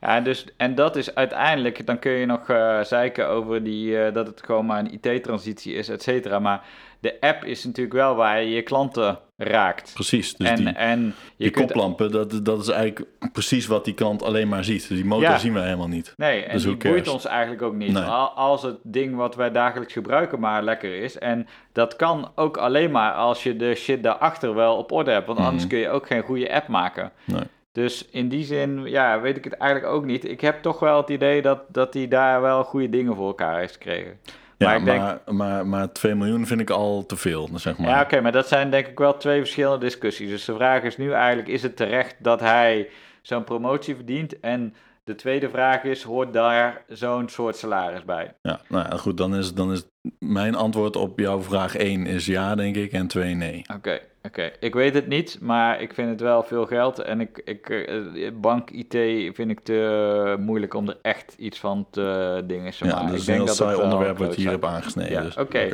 Ja 0.00 0.20
dus, 0.20 0.46
en 0.56 0.74
dat 0.74 0.96
is 0.96 1.14
uiteindelijk, 1.14 1.86
dan 1.86 1.98
kun 1.98 2.12
je 2.12 2.26
nog 2.26 2.48
eh 2.48 2.80
zeiken 2.82 3.28
over 3.28 3.64
die, 3.64 3.98
eh, 4.02 4.14
dat 4.14 4.26
het 4.26 4.42
gewoon 4.44 4.66
maar 4.66 4.78
een 4.78 4.92
IT-transitie 5.02 5.74
is, 5.74 5.88
et 5.88 6.02
cetera. 6.02 6.38
Maar 6.38 6.62
de 7.00 7.16
app 7.20 7.44
is 7.44 7.64
natuurlijk 7.64 7.94
wel 7.96 8.14
waar 8.14 8.42
je 8.42 8.50
je 8.50 8.62
klanten 8.62 9.18
raakt. 9.36 9.90
Precies. 9.94 10.34
Dus 10.36 10.48
en, 10.48 10.56
die, 10.56 10.68
en 10.68 11.00
je 11.04 11.12
die 11.36 11.50
kunt 11.50 11.66
koplampen, 11.66 12.10
dat, 12.10 12.40
dat 12.44 12.60
is 12.60 12.68
eigenlijk 12.68 13.08
precies 13.32 13.66
wat 13.66 13.84
die 13.84 13.94
klant 13.94 14.22
alleen 14.22 14.48
maar 14.48 14.64
ziet. 14.64 14.88
Dus 14.88 14.96
die 14.96 15.04
motor 15.04 15.24
Ja. 15.28 15.38
zien 15.38 15.52
we 15.54 15.60
helemaal 15.60 15.88
niet. 15.88 16.12
Nee, 16.16 16.42
en 16.44 16.52
Dus 16.52 16.62
die 16.62 16.76
boeit 16.76 17.08
ons 17.08 17.24
eigenlijk 17.26 17.62
ook 17.62 17.74
niet. 17.74 17.92
Nee. 17.92 18.02
Als 18.02 18.62
het 18.62 18.76
ding 18.82 19.16
wat 19.16 19.34
wij 19.34 19.50
dagelijks 19.50 19.92
gebruiken 19.92 20.40
maar 20.40 20.62
lekker 20.62 20.94
is. 21.02 21.18
En 21.18 21.46
dat 21.72 21.96
kan 21.96 22.30
ook 22.34 22.56
alleen 22.56 22.90
maar 22.90 23.12
als 23.12 23.42
je 23.42 23.56
de 23.56 23.74
shit 23.74 24.02
daarachter 24.02 24.54
wel 24.54 24.76
op 24.76 24.92
orde 24.92 25.10
hebt. 25.10 25.26
Want 25.26 25.38
anders 25.38 25.62
Mhm. 25.62 25.68
kun 25.68 25.78
je 25.78 25.88
ook 25.88 26.06
geen 26.06 26.22
goede 26.22 26.54
app 26.54 26.68
maken. 26.68 27.12
Nee. 27.24 27.42
Dus 27.74 28.08
in 28.10 28.28
die 28.28 28.44
zin, 28.44 28.82
ja, 28.84 29.20
weet 29.20 29.36
ik 29.36 29.44
het 29.44 29.52
eigenlijk 29.56 29.92
ook 29.92 30.04
niet. 30.04 30.28
Ik 30.28 30.40
heb 30.40 30.62
toch 30.62 30.78
wel 30.80 30.96
het 30.96 31.08
idee 31.08 31.42
dat, 31.42 31.60
dat 31.68 31.94
hij 31.94 32.08
daar 32.08 32.40
wel 32.40 32.64
goede 32.64 32.88
dingen 32.88 33.14
voor 33.14 33.26
elkaar 33.26 33.58
heeft 33.58 33.72
gekregen. 33.72 34.18
Ja, 34.56 34.68
Maar 34.68 34.82
maar, 34.82 34.94
ik 34.94 35.32
maar, 35.32 35.56
denk- 35.56 35.68
maar, 35.68 35.92
2 35.92 36.14
miljoen 36.14 36.46
vind 36.46 36.60
ik 36.60 36.70
al 36.70 37.06
te 37.06 37.16
veel, 37.16 37.48
zeg 37.54 37.78
maar. 37.78 37.88
Ja, 37.88 38.00
oké, 38.02 38.20
maar 38.20 38.32
dat 38.32 38.48
zijn 38.48 38.70
denk 38.70 38.86
ik 38.86 38.98
wel 38.98 39.16
twee 39.16 39.38
verschillende 39.38 39.78
discussies. 39.84 40.30
Dus 40.30 40.44
de 40.44 40.54
vraag 40.54 40.82
is 40.82 40.96
nu 40.96 41.12
eigenlijk, 41.12 41.48
is 41.48 41.62
het 41.62 41.76
terecht 41.76 42.14
dat 42.18 42.40
hij 42.40 42.88
zo'n 43.22 43.44
promotie 43.44 43.94
verdient? 43.94 44.40
En 44.40 44.74
De 45.04 45.14
tweede 45.14 45.48
vraag 45.50 45.82
is, 45.82 46.02
hoort 46.02 46.32
daar 46.32 46.84
zo'n 46.88 47.28
soort 47.28 47.56
salaris 47.56 48.04
bij? 48.04 48.34
Ja, 48.42 48.60
nou 48.68 48.86
ja, 48.90 48.96
goed, 48.96 49.16
dan 49.16 49.34
is, 49.34 49.54
dan 49.54 49.72
is 49.72 49.84
mijn 50.18 50.54
antwoord 50.54 50.96
op 50.96 51.18
jouw 51.18 51.42
vraag 51.42 51.76
1 51.76 52.06
is 52.06 52.26
ja, 52.26 52.54
denk 52.54 52.76
ik, 52.76 52.92
en 52.92 53.06
2 53.06 53.34
nee. 53.34 53.64
Oké, 53.76 54.00
oké. 54.22 54.50
Ik 54.60 54.74
weet 54.74 54.94
het 54.94 55.06
niet, 55.06 55.38
maar 55.40 55.80
ik 55.80 55.94
vind 55.94 56.10
het 56.10 56.20
wel 56.20 56.42
veel 56.42 56.66
geld. 56.66 56.98
En 56.98 57.20
ik, 57.20 57.42
ik, 57.44 57.68
eh, 57.70 58.30
bank 58.34 58.70
IT 58.70 58.94
vind 59.36 59.50
ik 59.50 59.60
te 59.60 60.36
moeilijk 60.40 60.74
om 60.74 60.88
er 60.88 60.98
echt 61.02 61.34
iets 61.38 61.58
van 61.58 61.86
te 61.90 62.42
dingen 62.46 62.72
te 62.72 62.84
Ja, 62.84 62.94
maken. 62.94 63.10
dus 63.10 63.22
ik 63.22 63.28
een 63.28 63.34
heel 63.34 63.44
het 63.44 63.54
saai 63.54 63.76
onderwerp 63.76 64.18
wat 64.18 64.34
je 64.34 64.40
hier 64.40 64.50
hebt 64.50 64.64
aangesneden. 64.64 65.12
Ja, 65.12 65.22
dus, 65.22 65.36
oké. 65.36 65.68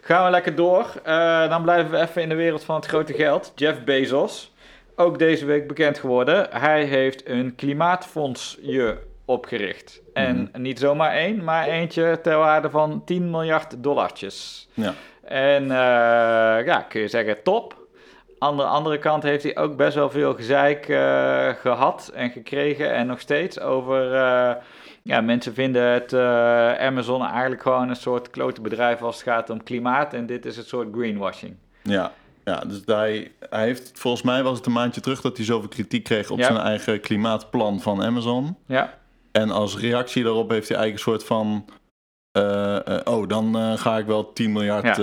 Gaan 0.00 0.24
we 0.24 0.30
lekker 0.30 0.54
door. 0.54 0.92
Eh, 1.04 1.48
dan 1.48 1.62
blijven 1.62 1.90
we 1.90 1.98
even 1.98 2.22
in 2.22 2.28
de 2.28 2.34
wereld 2.34 2.64
van 2.64 2.76
het 2.76 2.86
grote 2.86 3.12
geld. 3.12 3.52
Jeff 3.54 3.84
Bezos, 3.84 4.52
ook 4.96 5.18
deze 5.18 5.44
week 5.44 5.66
bekend 5.66 5.98
geworden. 5.98 6.46
Hij 6.50 6.84
heeft 6.84 7.28
een 7.28 7.54
klimaatfondsje 7.54 8.98
opgericht. 9.24 10.02
En 10.12 10.50
niet 10.58 10.78
zomaar 10.78 11.12
één, 11.12 11.44
maar 11.44 11.66
eentje 11.66 12.18
ter 12.22 12.36
waarde 12.36 12.70
van 12.70 13.02
10 13.04 13.30
miljard 13.30 13.82
dollartjes. 13.82 14.68
Ja. 14.74 14.94
En 15.24 15.62
eh, 15.62 16.66
ja, 16.66 16.86
kun 16.88 17.00
je 17.00 17.08
zeggen 17.08 17.42
top. 17.42 17.84
Aan 18.38 18.56
de 18.56 18.62
andere 18.62 18.98
kant 18.98 19.22
heeft 19.22 19.42
hij 19.42 19.56
ook 19.56 19.76
best 19.76 19.94
wel 19.94 20.10
veel 20.10 20.34
gezeik 20.34 20.88
eh, 20.88 21.48
gehad 21.48 22.10
en 22.14 22.30
gekregen 22.30 22.92
en 22.92 23.06
nog 23.06 23.20
steeds 23.20 23.60
over... 23.60 24.14
eh, 24.14 24.54
ja, 25.02 25.20
mensen 25.20 25.54
vinden 25.54 25.82
het 25.82 26.14
Amazon 26.80 27.24
eigenlijk 27.26 27.62
gewoon 27.62 27.88
een 27.88 27.96
soort 27.96 28.30
klote 28.30 28.60
bedrijf 28.60 29.02
als 29.02 29.14
het 29.14 29.24
gaat 29.24 29.50
om 29.50 29.62
klimaat. 29.62 30.14
En 30.14 30.26
dit 30.26 30.46
is 30.46 30.56
een 30.56 30.64
soort 30.64 30.88
greenwashing. 30.92 31.56
Ja, 31.82 32.12
ja 32.50 32.58
dus 32.60 32.82
hij, 32.84 33.32
hij 33.50 33.64
heeft, 33.64 33.90
volgens 33.94 34.22
mij 34.22 34.42
was 34.42 34.56
het 34.56 34.66
een 34.66 34.72
maandje 34.72 35.00
terug 35.00 35.20
dat 35.20 35.36
hij 35.36 35.46
zoveel 35.46 35.68
kritiek 35.68 36.04
kreeg 36.04 36.30
op 36.30 36.38
Ja. 36.38 36.44
zijn 36.44 36.58
eigen 36.58 37.00
klimaatplan 37.00 37.80
van 37.80 38.02
Amazon. 38.02 38.56
Ja, 38.66 38.98
En 39.32 39.50
als 39.50 39.78
reactie 39.78 40.22
daarop 40.24 40.50
heeft 40.50 40.68
hij 40.68 40.76
eigenlijk 40.78 41.06
een 41.06 41.12
soort 41.12 41.24
van. 41.28 41.64
eh, 42.32 42.86
eh, 42.86 43.00
oh, 43.04 43.28
dan 43.28 43.56
eh, 43.56 43.76
ga 43.76 43.98
ik 43.98 44.06
wel 44.06 44.32
10 44.32 44.52
miljard 44.52 44.96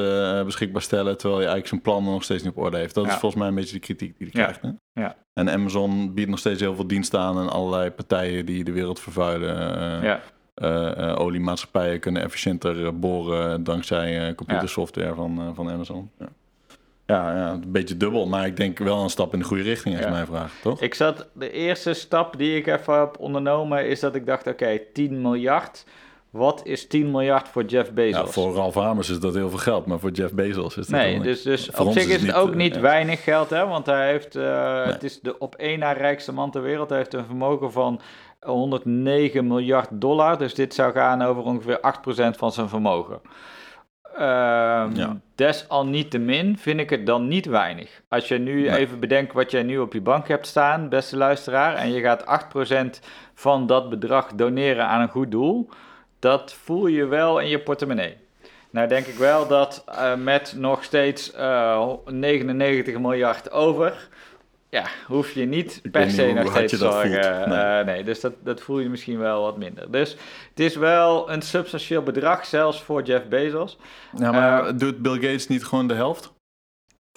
beschikbaar 0.46 0.82
stellen. 0.82 1.18
Terwijl 1.18 1.40
hij 1.42 1.50
eigenlijk 1.50 1.68
zijn 1.68 1.82
plannen 1.82 2.12
nog 2.14 2.24
steeds 2.24 2.44
niet 2.44 2.52
op 2.56 2.64
orde 2.64 2.78
heeft. 2.78 2.94
Dat 2.96 3.06
is 3.08 3.12
volgens 3.14 3.36
mij 3.36 3.48
een 3.48 3.56
beetje 3.56 3.74
de 3.74 3.80
kritiek 3.80 4.18
die 4.18 4.30
hij 4.32 4.42
Ja. 4.42 4.48
krijgt. 4.52 4.62
Hè? 4.94 5.02
Ja. 5.02 5.16
En 5.34 5.50
Amazon 5.50 6.14
biedt 6.14 6.30
nog 6.30 6.40
steeds 6.40 6.60
heel 6.62 6.76
veel 6.76 6.88
diensten 6.88 7.20
aan. 7.20 7.38
En 7.40 7.50
allerlei 7.50 7.90
partijen 7.92 8.46
die 8.46 8.64
de 8.64 8.72
wereld 8.72 9.00
vervuilen. 9.00 10.04
ja, 10.04 10.22
oliemaatschappijen 11.16 12.00
kunnen 12.00 12.22
efficiënter 12.24 13.00
boren 13.00 13.64
dankzij 13.64 14.36
computersoftware 14.36 15.14
van, 15.16 15.52
van 15.56 15.70
Amazon. 15.72 16.10
Ja. 16.20 16.28
Ja, 17.06 17.36
ja, 17.38 17.52
een 17.52 17.72
beetje 17.72 17.98
dubbel, 17.98 18.28
maar 18.28 18.46
ik 18.46 18.58
denk 18.58 18.78
wel 18.80 19.04
een 19.04 19.10
stap 19.10 19.34
in 19.34 19.40
de 19.40 19.46
goede 19.46 19.64
richting, 19.64 19.96
is 19.96 20.04
Ja. 20.04 20.10
mijn 20.10 20.26
vraag, 20.26 20.54
toch? 20.62 20.82
Ik 20.82 20.94
zat, 20.94 21.28
de 21.34 21.52
eerste 21.52 21.94
stap 21.94 22.38
die 22.38 22.58
ik 22.58 22.68
even 22.68 23.00
heb 23.00 23.16
ondernomen 23.20 23.88
is 23.88 24.00
dat 24.00 24.16
ik 24.16 24.26
dacht, 24.26 24.48
oké, 24.48 24.80
10 24.94 25.22
miljard. 25.22 25.86
Wat 26.30 26.62
is 26.66 26.88
10 26.88 27.12
miljard 27.12 27.48
voor 27.48 27.64
Jeff 27.66 27.92
Bezos? 27.92 28.20
ja, 28.26 28.26
voor 28.26 28.54
Ralph 28.56 28.76
Hamers 28.76 29.10
is 29.10 29.20
dat 29.20 29.34
heel 29.34 29.50
veel 29.50 29.58
geld, 29.58 29.86
maar 29.86 30.00
voor 30.00 30.12
Jeff 30.12 30.34
Bezos 30.34 30.78
is 30.78 30.88
dat 30.88 31.00
Nee, 31.00 31.20
dus, 31.20 31.42
dus 31.42 31.70
voor 31.72 31.86
op 31.86 31.94
zich 31.94 32.06
is 32.06 32.12
het 32.14 32.22
niet, 32.22 32.34
ook 32.34 32.50
eh, 32.50 32.56
niet 32.56 32.80
weinig 32.80 33.24
geld, 33.24 33.50
hè? 33.50 33.68
Want 33.68 33.86
hij 33.86 34.10
heeft, 34.12 34.36
eh, 34.36 34.44
Nee. 34.44 34.94
het 34.94 35.04
is 35.04 35.20
de 35.22 35.38
op 35.40 35.56
één 35.56 35.80
na 35.80 35.92
rijkste 35.92 36.34
man 36.34 36.52
ter 36.52 36.62
wereld. 36.62 36.90
Hij 36.90 36.98
heeft 36.98 37.14
een 37.14 37.26
vermogen 37.26 37.72
van 37.72 38.02
109 38.40 39.48
miljard 39.48 39.88
dollar. 39.92 40.38
Dus 40.38 40.54
dit 40.54 40.74
zou 40.74 40.92
gaan 40.94 41.22
over 41.22 41.44
ongeveer 41.44 41.80
8% 41.80 42.38
van 42.38 42.52
zijn 42.52 42.70
vermogen. 42.70 43.22
Ehm 44.18 44.96
Ja. 44.96 45.18
Desalniettemin 45.36 46.58
vind 46.58 46.80
ik 46.80 46.90
het 46.90 47.06
dan 47.06 47.28
niet 47.28 47.46
weinig. 47.46 48.02
Als 48.08 48.28
je 48.28 48.38
nu 48.38 48.62
Nee. 48.62 48.78
even 48.78 49.00
bedenkt 49.00 49.34
wat 49.34 49.52
jij 49.52 49.64
nu 49.64 49.78
op 49.78 49.94
je 49.94 50.02
bank 50.02 50.28
hebt 50.28 50.48
staan, 50.48 50.90
beste 50.90 51.18
luisteraar, 51.18 51.76
en 51.76 51.92
je 51.92 52.02
gaat 52.02 52.26
8% 52.26 53.00
van 53.34 53.68
dat 53.68 53.90
bedrag 53.90 54.28
doneren 54.36 54.86
aan 54.88 55.02
een 55.02 55.10
goed 55.10 55.32
doel, 55.32 55.70
dat 56.20 56.54
voel 56.54 56.88
je 56.88 57.06
wel 57.06 57.40
in 57.40 57.48
je 57.48 57.60
portemonnee. 57.60 58.18
Nou 58.70 58.88
denk 58.88 59.06
ik 59.06 59.16
wel 59.16 59.48
dat 59.48 59.84
eh, 59.88 60.16
met 60.16 60.54
nog 60.58 60.84
steeds 60.84 61.32
eh, 61.34 61.84
99 62.06 63.00
miljard 63.00 63.52
over, 63.52 64.08
ja, 64.74 64.86
hoef 65.08 65.32
je 65.32 65.46
niet 65.46 65.80
Ik 65.84 65.92
per 65.92 66.06
niet 66.06 66.16
se 66.16 66.24
hoe 66.26 66.34
nog 66.34 66.52
steeds 66.52 66.74
zorgen. 66.74 67.24
voelt. 67.24 67.46
Nee. 67.48 67.58
Eh, 67.58 67.86
nee, 67.86 68.04
dus 68.04 68.20
dat, 68.20 68.34
dat 68.44 68.62
voel 68.62 68.80
je 68.80 68.90
misschien 68.90 69.18
wel 69.20 69.42
wat 69.42 69.58
minder. 69.58 69.92
Dus 69.92 70.12
het 70.50 70.60
is 70.60 70.76
wel 70.76 71.32
een 71.32 71.42
substantieel 71.42 72.02
bedrag, 72.04 72.46
zelfs 72.46 72.82
voor 72.84 73.02
Jeff 73.04 73.28
Bezos. 73.28 73.78
Ja, 74.18 74.32
maar 74.32 74.66
Eh, 74.68 74.74
doet 74.78 75.02
Bill 75.02 75.14
Gates 75.14 75.48
niet 75.48 75.66
gewoon 75.66 75.88
de 75.88 75.94
helft? 75.94 76.34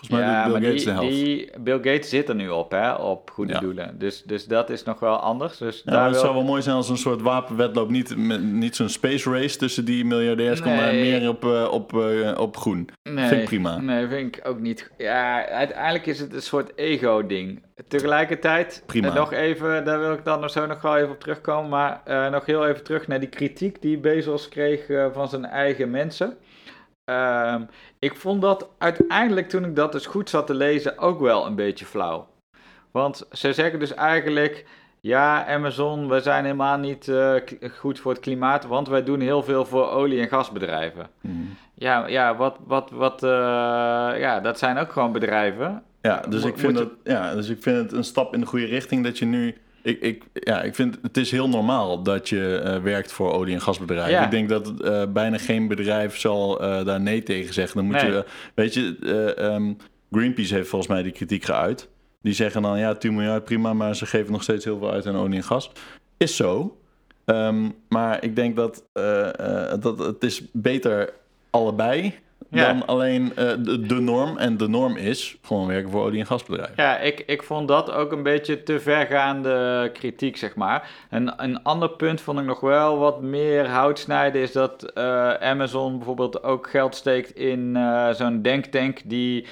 Volgens 0.00 0.20
mij 0.20 0.30
ja, 0.30 0.44
doet 0.48 0.58
Bill 0.58 0.68
Gates 0.68 0.84
die, 0.84 0.92
de 0.92 0.98
helft. 1.00 1.14
die 1.14 1.50
Bill 1.60 1.76
Gates 1.76 2.08
zit 2.08 2.28
er 2.28 2.34
nu 2.34 2.48
op, 2.48 2.70
hè, 2.70 2.92
op 2.92 3.30
goede 3.30 3.52
Ja. 3.52 3.58
doelen. 3.60 3.98
Dus, 3.98 4.22
dus 4.22 4.46
dat 4.46 4.70
is 4.70 4.82
nog 4.82 5.00
wel 5.00 5.16
anders. 5.16 5.58
Dus 5.58 5.82
Ja, 5.84 5.92
daar 5.92 6.02
het 6.04 6.12
wil- 6.12 6.20
zou 6.20 6.34
wel 6.34 6.44
mooi 6.44 6.62
zijn 6.62 6.76
als 6.76 6.88
een 6.88 6.96
soort 6.96 7.22
wapenwedloop. 7.22 7.90
Niet, 7.90 8.16
niet 8.42 8.76
zo'n 8.76 8.88
space 8.88 9.30
race 9.30 9.56
tussen 9.58 9.84
die 9.84 10.04
miljardairs, 10.04 10.60
komt 10.62 10.76
maar 10.76 10.94
meer 10.94 11.28
op, 11.28 11.44
eh, 11.44 11.68
op, 11.70 11.92
eh, 11.96 12.38
op 12.38 12.56
groen. 12.56 12.88
Nee, 13.02 13.26
Vind 13.26 13.40
ik 13.40 13.46
prima. 13.46 13.76
Nee, 13.80 14.06
vind 14.08 14.36
ik 14.36 14.48
ook 14.48 14.58
niet. 14.60 14.90
Ja, 14.98 15.48
uiteindelijk 15.48 16.06
is 16.06 16.20
het 16.20 16.34
een 16.34 16.42
soort 16.42 16.72
ego-ding. 16.78 17.62
Tegelijkertijd, 17.88 18.82
Prima. 18.86 19.08
eh, 19.08 19.14
nog 19.14 19.32
even, 19.32 19.84
daar 19.84 19.98
wil 20.00 20.12
ik 20.12 20.24
dan 20.24 20.40
nog 20.40 20.50
zo 20.50 20.66
nog 20.66 20.82
wel 20.82 20.96
even 20.96 21.10
op 21.10 21.20
terugkomen, 21.20 21.70
maar 21.70 22.02
nog 22.30 22.46
heel 22.46 22.66
even 22.66 22.84
terug 22.84 23.06
naar 23.06 23.20
die 23.20 23.28
kritiek 23.28 23.82
die 23.82 23.98
Bezos 23.98 24.48
kreeg 24.48 24.86
van 25.12 25.28
zijn 25.28 25.44
eigen 25.44 25.90
mensen. 25.90 26.36
Ehm, 27.06 27.62
ik 27.98 28.16
vond 28.16 28.42
dat 28.42 28.68
uiteindelijk, 28.78 29.48
toen 29.48 29.64
ik 29.64 29.76
dat 29.76 29.92
dus 29.92 30.06
goed 30.06 30.30
zat 30.30 30.46
te 30.46 30.54
lezen, 30.54 30.98
ook 30.98 31.20
wel 31.20 31.46
een 31.46 31.54
beetje 31.54 31.84
flauw. 31.84 32.28
Want 32.90 33.26
ze 33.32 33.52
zeggen 33.52 33.78
dus 33.78 33.94
eigenlijk, 33.94 34.66
ja, 35.00 35.46
Amazon, 35.46 36.08
we 36.08 36.20
zijn 36.20 36.44
helemaal 36.44 36.78
niet 36.78 37.08
eh, 37.08 37.34
goed 37.78 38.00
voor 38.00 38.12
het 38.12 38.20
klimaat, 38.20 38.64
want 38.66 38.88
wij 38.88 39.02
doen 39.04 39.20
heel 39.20 39.42
veel 39.42 39.64
voor 39.64 39.88
olie- 39.90 40.20
en 40.20 40.28
gasbedrijven. 40.28 41.06
Hmm. 41.20 41.56
Ja, 41.74 42.06
ja, 42.06 42.36
wat, 42.36 42.56
wat, 42.64 42.90
wat, 42.90 43.22
eh, 43.22 43.30
ja, 44.18 44.40
dat 44.42 44.58
zijn 44.58 44.78
ook 44.78 44.92
gewoon 44.92 45.12
bedrijven. 45.12 45.82
Ja, 46.00 46.20
dus 46.20 46.42
Mo- 46.42 46.48
ik, 46.48 46.58
vind 46.58 46.78
het, 46.78 46.90
ja, 47.04 47.34
dus 47.34 47.48
ik 47.48 47.62
vind 47.62 47.76
het 47.76 47.92
een 47.92 48.04
stap 48.04 48.34
in 48.34 48.40
de 48.40 48.46
goede 48.46 48.66
richting 48.66 49.04
dat 49.04 49.18
je 49.18 49.24
nu... 49.24 49.56
Ik, 49.86 50.00
ik, 50.00 50.22
ja, 50.32 50.62
ik 50.62 50.74
vind 50.74 50.98
het 51.02 51.16
is 51.16 51.30
heel 51.30 51.48
normaal 51.48 52.02
dat 52.02 52.28
je 52.28 52.56
eh, 52.56 52.82
werkt 52.82 53.12
voor 53.12 53.32
olie- 53.32 53.54
en 53.54 53.60
gasbedrijven. 53.60 54.12
Ja. 54.12 54.24
Ik 54.24 54.30
denk 54.30 54.48
dat 54.48 54.80
eh, 54.80 55.02
bijna 55.12 55.38
geen 55.38 55.68
bedrijf 55.68 56.18
zal 56.18 56.60
eh, 56.62 56.84
daar 56.84 57.00
nee 57.00 57.22
tegen 57.22 57.54
zeggen. 57.54 57.76
Dan 57.76 57.86
moet 57.86 58.02
Nee. 58.02 58.10
je, 58.10 58.24
weet 58.54 58.74
je, 58.74 58.96
eh, 59.02 59.44
ehm, 59.54 59.72
Greenpeace 60.10 60.54
heeft 60.54 60.68
volgens 60.68 60.90
mij 60.90 61.02
die 61.02 61.12
kritiek 61.12 61.44
geuit. 61.44 61.88
Die 62.22 62.32
zeggen 62.32 62.62
dan, 62.62 62.78
ja, 62.78 62.94
10 62.94 63.14
miljard 63.14 63.44
prima, 63.44 63.72
maar 63.72 63.96
ze 63.96 64.06
geven 64.06 64.32
nog 64.32 64.42
steeds 64.42 64.64
heel 64.64 64.78
veel 64.78 64.90
uit 64.90 65.06
aan 65.06 65.16
olie 65.16 65.36
en 65.36 65.44
gas. 65.44 65.70
Is 66.16 66.36
zo. 66.36 66.78
Ehm, 67.24 67.68
maar 67.88 68.24
ik 68.24 68.36
denk 68.36 68.56
dat, 68.56 68.84
dat 69.80 69.98
het 69.98 70.24
is 70.24 70.42
beter 70.52 71.12
allebei 71.50 72.14
Ja. 72.56 72.72
dan 72.72 72.86
alleen 72.86 73.32
eh, 73.36 73.52
de, 73.58 73.80
de 73.80 74.00
norm. 74.00 74.38
En 74.38 74.56
de 74.56 74.68
norm 74.68 74.96
is 74.96 75.36
gewoon 75.42 75.66
werken 75.66 75.90
voor 75.90 76.04
olie- 76.04 76.20
en 76.20 76.26
gasbedrijven. 76.26 76.74
Ja, 76.76 76.98
ik, 76.98 77.22
ik 77.26 77.42
vond 77.42 77.68
dat 77.68 77.92
ook 77.92 78.12
een 78.12 78.22
beetje 78.22 78.62
te 78.62 78.80
vergaande 78.80 79.90
kritiek, 79.92 80.36
zeg 80.36 80.56
maar. 80.56 80.90
En 81.10 81.34
een 81.36 81.62
ander 81.62 81.90
punt 81.90 82.20
vond 82.20 82.38
ik 82.38 82.44
nog 82.44 82.60
wel 82.60 82.98
wat 82.98 83.22
meer 83.22 83.68
hout 83.68 83.98
snijden, 83.98 84.42
is 84.42 84.52
dat 84.52 84.82
eh, 84.82 85.32
Amazon 85.32 85.96
bijvoorbeeld 85.96 86.42
ook 86.42 86.70
geld 86.70 86.94
steekt 86.94 87.36
in 87.36 87.76
eh, 87.76 88.10
zo'n 88.10 88.42
denktank 88.42 89.00
die 89.04 89.46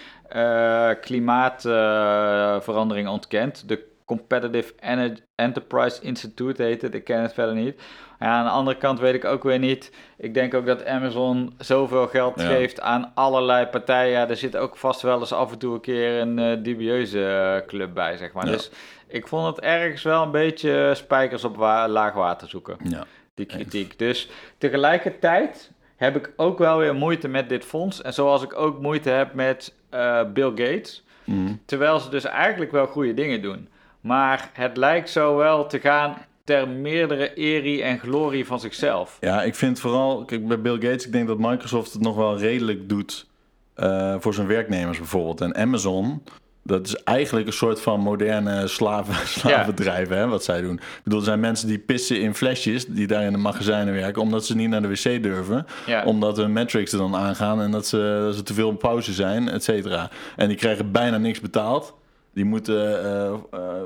klimaatverandering 1.01 3.09
ontkent. 3.09 3.69
De 3.69 3.93
Competitive 4.05 4.73
Enterprise 5.35 6.03
Institute 6.03 6.63
heet 6.63 6.83
het, 6.83 6.95
ik 6.95 7.05
ken 7.05 7.21
het 7.23 7.33
verder 7.35 7.55
niet. 7.55 7.83
Ja, 8.19 8.27
aan 8.27 8.45
de 8.45 8.51
andere 8.51 8.77
kant 8.77 8.99
weet 9.01 9.15
ik 9.15 9.25
ook 9.25 9.43
weer 9.43 9.59
niet. 9.59 9.93
Ik 10.19 10.35
denk 10.35 10.55
ook 10.55 10.67
dat 10.67 10.87
Amazon 10.87 11.55
zoveel 11.59 12.07
geld 12.07 12.41
Ja. 12.41 12.47
geeft 12.47 12.81
aan 12.81 13.13
allerlei 13.15 13.67
partijen. 13.67 14.13
Ja, 14.13 14.29
er 14.29 14.37
zit 14.37 14.57
ook 14.57 14.77
vast 14.77 15.03
wel 15.03 15.21
eens 15.21 15.33
af 15.33 15.53
en 15.53 15.59
toe 15.59 15.75
een 15.75 15.81
keer 15.81 16.21
een 16.21 16.39
eh, 16.39 16.63
dubieuze 16.63 17.27
eh, 17.27 17.67
club 17.67 17.95
bij, 17.95 18.17
zeg 18.17 18.33
maar. 18.33 18.47
Ja. 18.47 18.53
Dus 18.53 18.71
ik 19.09 19.29
vond 19.29 19.47
het 19.57 19.65
ergens 19.65 20.03
wel 20.03 20.23
een 20.23 20.31
beetje 20.31 20.91
spijkers 20.95 21.45
op 21.45 21.57
wa- 21.57 21.89
laag 21.89 22.15
water 22.15 22.49
zoeken, 22.49 22.77
Ja. 22.85 23.05
die 23.35 23.47
kritiek. 23.47 23.99
Dus 23.99 24.29
tegelijkertijd 24.59 25.71
heb 25.97 26.17
ik 26.17 26.33
ook 26.37 26.59
wel 26.59 26.79
weer 26.79 26.95
moeite 26.95 27.29
met 27.29 27.49
dit 27.49 27.65
fonds. 27.65 28.03
En 28.03 28.15
zoals 28.15 28.43
ik 28.43 28.57
ook 28.59 28.81
moeite 28.81 29.11
heb 29.11 29.35
met 29.35 29.75
eh, 29.91 30.21
Bill 30.33 30.49
Gates. 30.55 31.05
Mhm. 31.25 31.53
Terwijl 31.67 31.99
ze 32.01 32.11
dus 32.11 32.25
eigenlijk 32.25 32.71
wel 32.73 32.87
goede 32.87 33.15
dingen 33.15 33.43
doen. 33.43 33.69
Maar 34.05 34.51
het 34.53 34.77
lijkt 34.77 35.11
zo 35.11 35.37
wel 35.37 35.67
te 35.67 35.81
gaan 35.81 36.17
ter 36.45 36.69
meerdere 36.69 37.35
erie 37.35 37.83
en 37.83 37.99
glorie 37.99 38.47
van 38.47 38.61
zichzelf. 38.61 39.17
Ja, 39.21 39.43
ik 39.43 39.55
vind 39.55 39.81
vooral, 39.81 40.25
kijk, 40.25 40.49
bij 40.49 40.61
Bill 40.61 40.75
Gates, 40.75 41.07
ik 41.07 41.13
denk 41.13 41.27
dat 41.27 41.39
Microsoft 41.39 41.93
het 41.93 42.03
nog 42.03 42.17
wel 42.17 42.39
redelijk 42.39 42.89
doet 42.89 43.27
eh, 43.75 44.15
voor 44.19 44.35
zijn 44.35 44.47
werknemers 44.47 44.99
bijvoorbeeld. 44.99 45.41
En 45.41 45.57
Amazon, 45.57 46.23
dat 46.63 46.87
is 46.87 46.97
eigenlijk 46.97 47.47
een 47.47 47.53
soort 47.53 47.81
van 47.81 48.01
moderne 48.01 48.69
slaven, 48.69 49.29
slavendrijven, 49.39 50.17
hè, 50.17 50.27
wat 50.27 50.45
zij 50.45 50.61
doen. 50.61 50.75
Ik 50.75 51.01
bedoel, 51.05 51.19
er 51.19 51.25
zijn 51.25 51.41
mensen 51.41 51.69
die 51.69 51.79
pissen 51.79 52.21
in 52.21 52.35
flesjes, 52.35 52.87
die 52.87 53.07
daar 53.07 53.23
in 53.23 53.33
de 53.33 53.39
magazijnen 53.39 53.95
werken, 53.95 54.23
omdat 54.23 54.47
ze 54.47 54.57
niet 54.57 54.69
naar 54.69 54.83
de 54.83 54.89
wc 54.89 55.23
durven. 55.23 55.67
Ja. 55.87 56.05
Omdat 56.05 56.37
hun 56.37 56.53
metrics 56.53 56.93
er 56.93 56.99
dan 56.99 57.17
aangaan 57.17 57.61
en 57.61 57.71
dat 57.71 57.87
ze, 57.87 58.21
dat 58.25 58.35
ze 58.35 58.43
te 58.43 58.55
veel 58.55 58.69
op 58.69 58.79
pauze 58.79 59.13
zijn, 59.13 59.49
et 59.49 59.65
cetera. 59.65 60.11
En 60.37 60.49
die 60.49 60.57
krijgen 60.57 60.93
bijna 60.93 61.19
niks 61.19 61.41
betaald. 61.41 61.95
Die 62.35 62.45
moeten, 62.45 63.05
eh, 63.05 63.33
eh, 63.33 63.39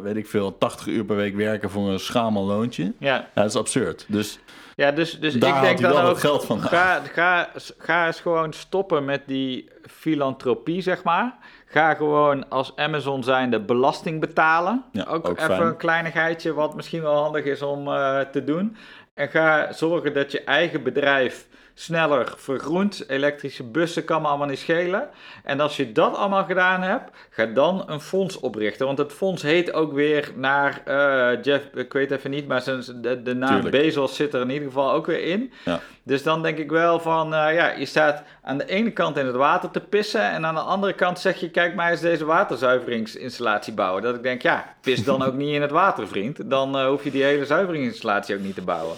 weet 0.03 0.17
ik 0.17 0.27
veel, 0.27 0.59
80 0.59 0.87
uur 0.87 1.05
per 1.05 1.17
week 1.17 1.37
werken 1.37 1.71
voor 1.71 1.89
een 1.89 1.99
schamel 2.01 2.45
loontje. 2.45 2.93
Ja, 2.99 3.15
Ja, 3.15 3.29
dat 3.35 3.45
is 3.45 3.57
absurd. 3.57 4.05
Dus 4.09 4.39
ja 4.75 4.93
dus, 4.93 5.21
dus 5.21 5.35
Daar 5.35 5.57
ik 5.57 5.63
denk 5.63 5.79
wel 5.79 6.01
ook, 6.01 6.07
wat 6.07 6.19
geld 6.19 6.45
van. 6.45 6.61
ga, 6.61 7.03
ga, 7.13 7.49
ga 7.79 8.07
eens 8.07 8.21
gewoon 8.21 8.53
stoppen 8.53 9.05
met 9.05 9.23
die 9.27 9.69
filantropie, 9.91 10.81
zeg 10.83 11.03
maar. 11.03 11.37
Ga 11.67 11.95
gewoon 11.95 12.49
als 12.49 12.73
Amazon 12.77 13.23
zijnde 13.25 13.61
belasting 13.61 14.21
betalen. 14.21 14.85
Ja, 14.93 15.05
ook, 15.05 15.29
ook 15.29 15.39
even 15.39 15.55
fijn. 15.57 15.63
een 15.63 15.77
kleinigheidje 15.77 16.55
wat 16.55 16.75
misschien 16.77 17.03
wel 17.03 17.15
handig 17.23 17.45
is 17.45 17.63
om 17.63 17.89
eh, 17.89 18.21
te 18.21 18.45
doen. 18.45 18.77
En 19.15 19.29
ga 19.29 19.73
zorgen 19.73 20.15
dat 20.15 20.33
je 20.33 20.45
eigen 20.45 20.83
bedrijf 20.83 21.47
sneller 21.79 22.33
vergroent. 22.37 23.05
Elektrische 23.09 23.65
bussen 23.65 24.05
kan 24.05 24.23
me 24.23 24.29
allemaal 24.29 24.47
niet 24.47 24.59
schelen. 24.59 25.09
En 25.45 25.61
als 25.61 25.77
je 25.77 25.93
dat 25.93 26.17
allemaal 26.17 26.45
gedaan 26.45 26.83
hebt, 26.83 27.11
ga 27.31 27.47
dan 27.47 27.85
een 27.87 28.01
fonds 28.01 28.39
oprichten. 28.39 28.87
Want 28.87 28.99
het 28.99 29.13
fonds 29.13 29.43
heet 29.43 29.73
ook 29.73 29.93
weer 29.93 30.33
naar 30.35 30.83
eh, 30.85 31.43
Jeff, 31.43 31.65
ik 31.75 31.93
weet 31.93 32.11
even 32.11 32.31
niet, 32.31 32.49
maar 32.49 32.63
zijn, 32.63 32.83
de, 32.95 33.23
de 33.23 33.35
naam 33.35 33.61
Tuurlijk. 33.61 33.83
Bezos 33.85 34.17
zit 34.17 34.35
er 34.35 34.41
in 34.41 34.51
ieder 34.51 34.69
geval 34.69 34.93
ook 34.93 35.07
weer 35.07 35.23
in. 35.23 35.53
Ja. 35.65 35.81
Dus 36.03 36.23
dan 36.23 36.43
denk 36.43 36.59
ik 36.59 36.71
wel 36.71 37.01
van, 37.01 37.35
eh, 37.35 37.55
ja, 37.55 37.71
je 37.71 37.87
staat 37.87 38.23
aan 38.43 38.59
de 38.59 38.67
ene 38.67 38.91
kant 38.91 39.17
in 39.17 39.27
het 39.27 39.37
water 39.37 39.71
te 39.71 39.81
pissen 39.81 40.31
en 40.31 40.47
aan 40.47 40.55
de 40.55 40.61
andere 40.61 40.93
kant 40.93 41.19
zeg 41.19 41.41
je, 41.41 41.51
kijk 41.51 41.75
maar 41.75 41.91
eens 41.91 42.01
deze 42.01 42.25
waterzuiveringsinstallatie 42.25 43.73
bouwen. 43.73 44.03
Dat 44.03 44.15
ik 44.15 44.23
denk, 44.23 44.43
ja, 44.43 44.75
pis 44.81 45.05
dan 45.05 45.23
ook 45.23 45.35
niet 45.43 45.55
in 45.55 45.63
het 45.63 45.71
water, 45.71 46.09
vriend. 46.09 46.51
Dan 46.51 46.79
eh, 46.79 46.87
hoef 46.87 47.05
je 47.05 47.11
die 47.11 47.23
hele 47.23 47.47
zuiveringsinstallatie 47.47 48.35
ook 48.35 48.43
niet 48.43 48.55
te 48.55 48.63
bouwen. 48.63 48.97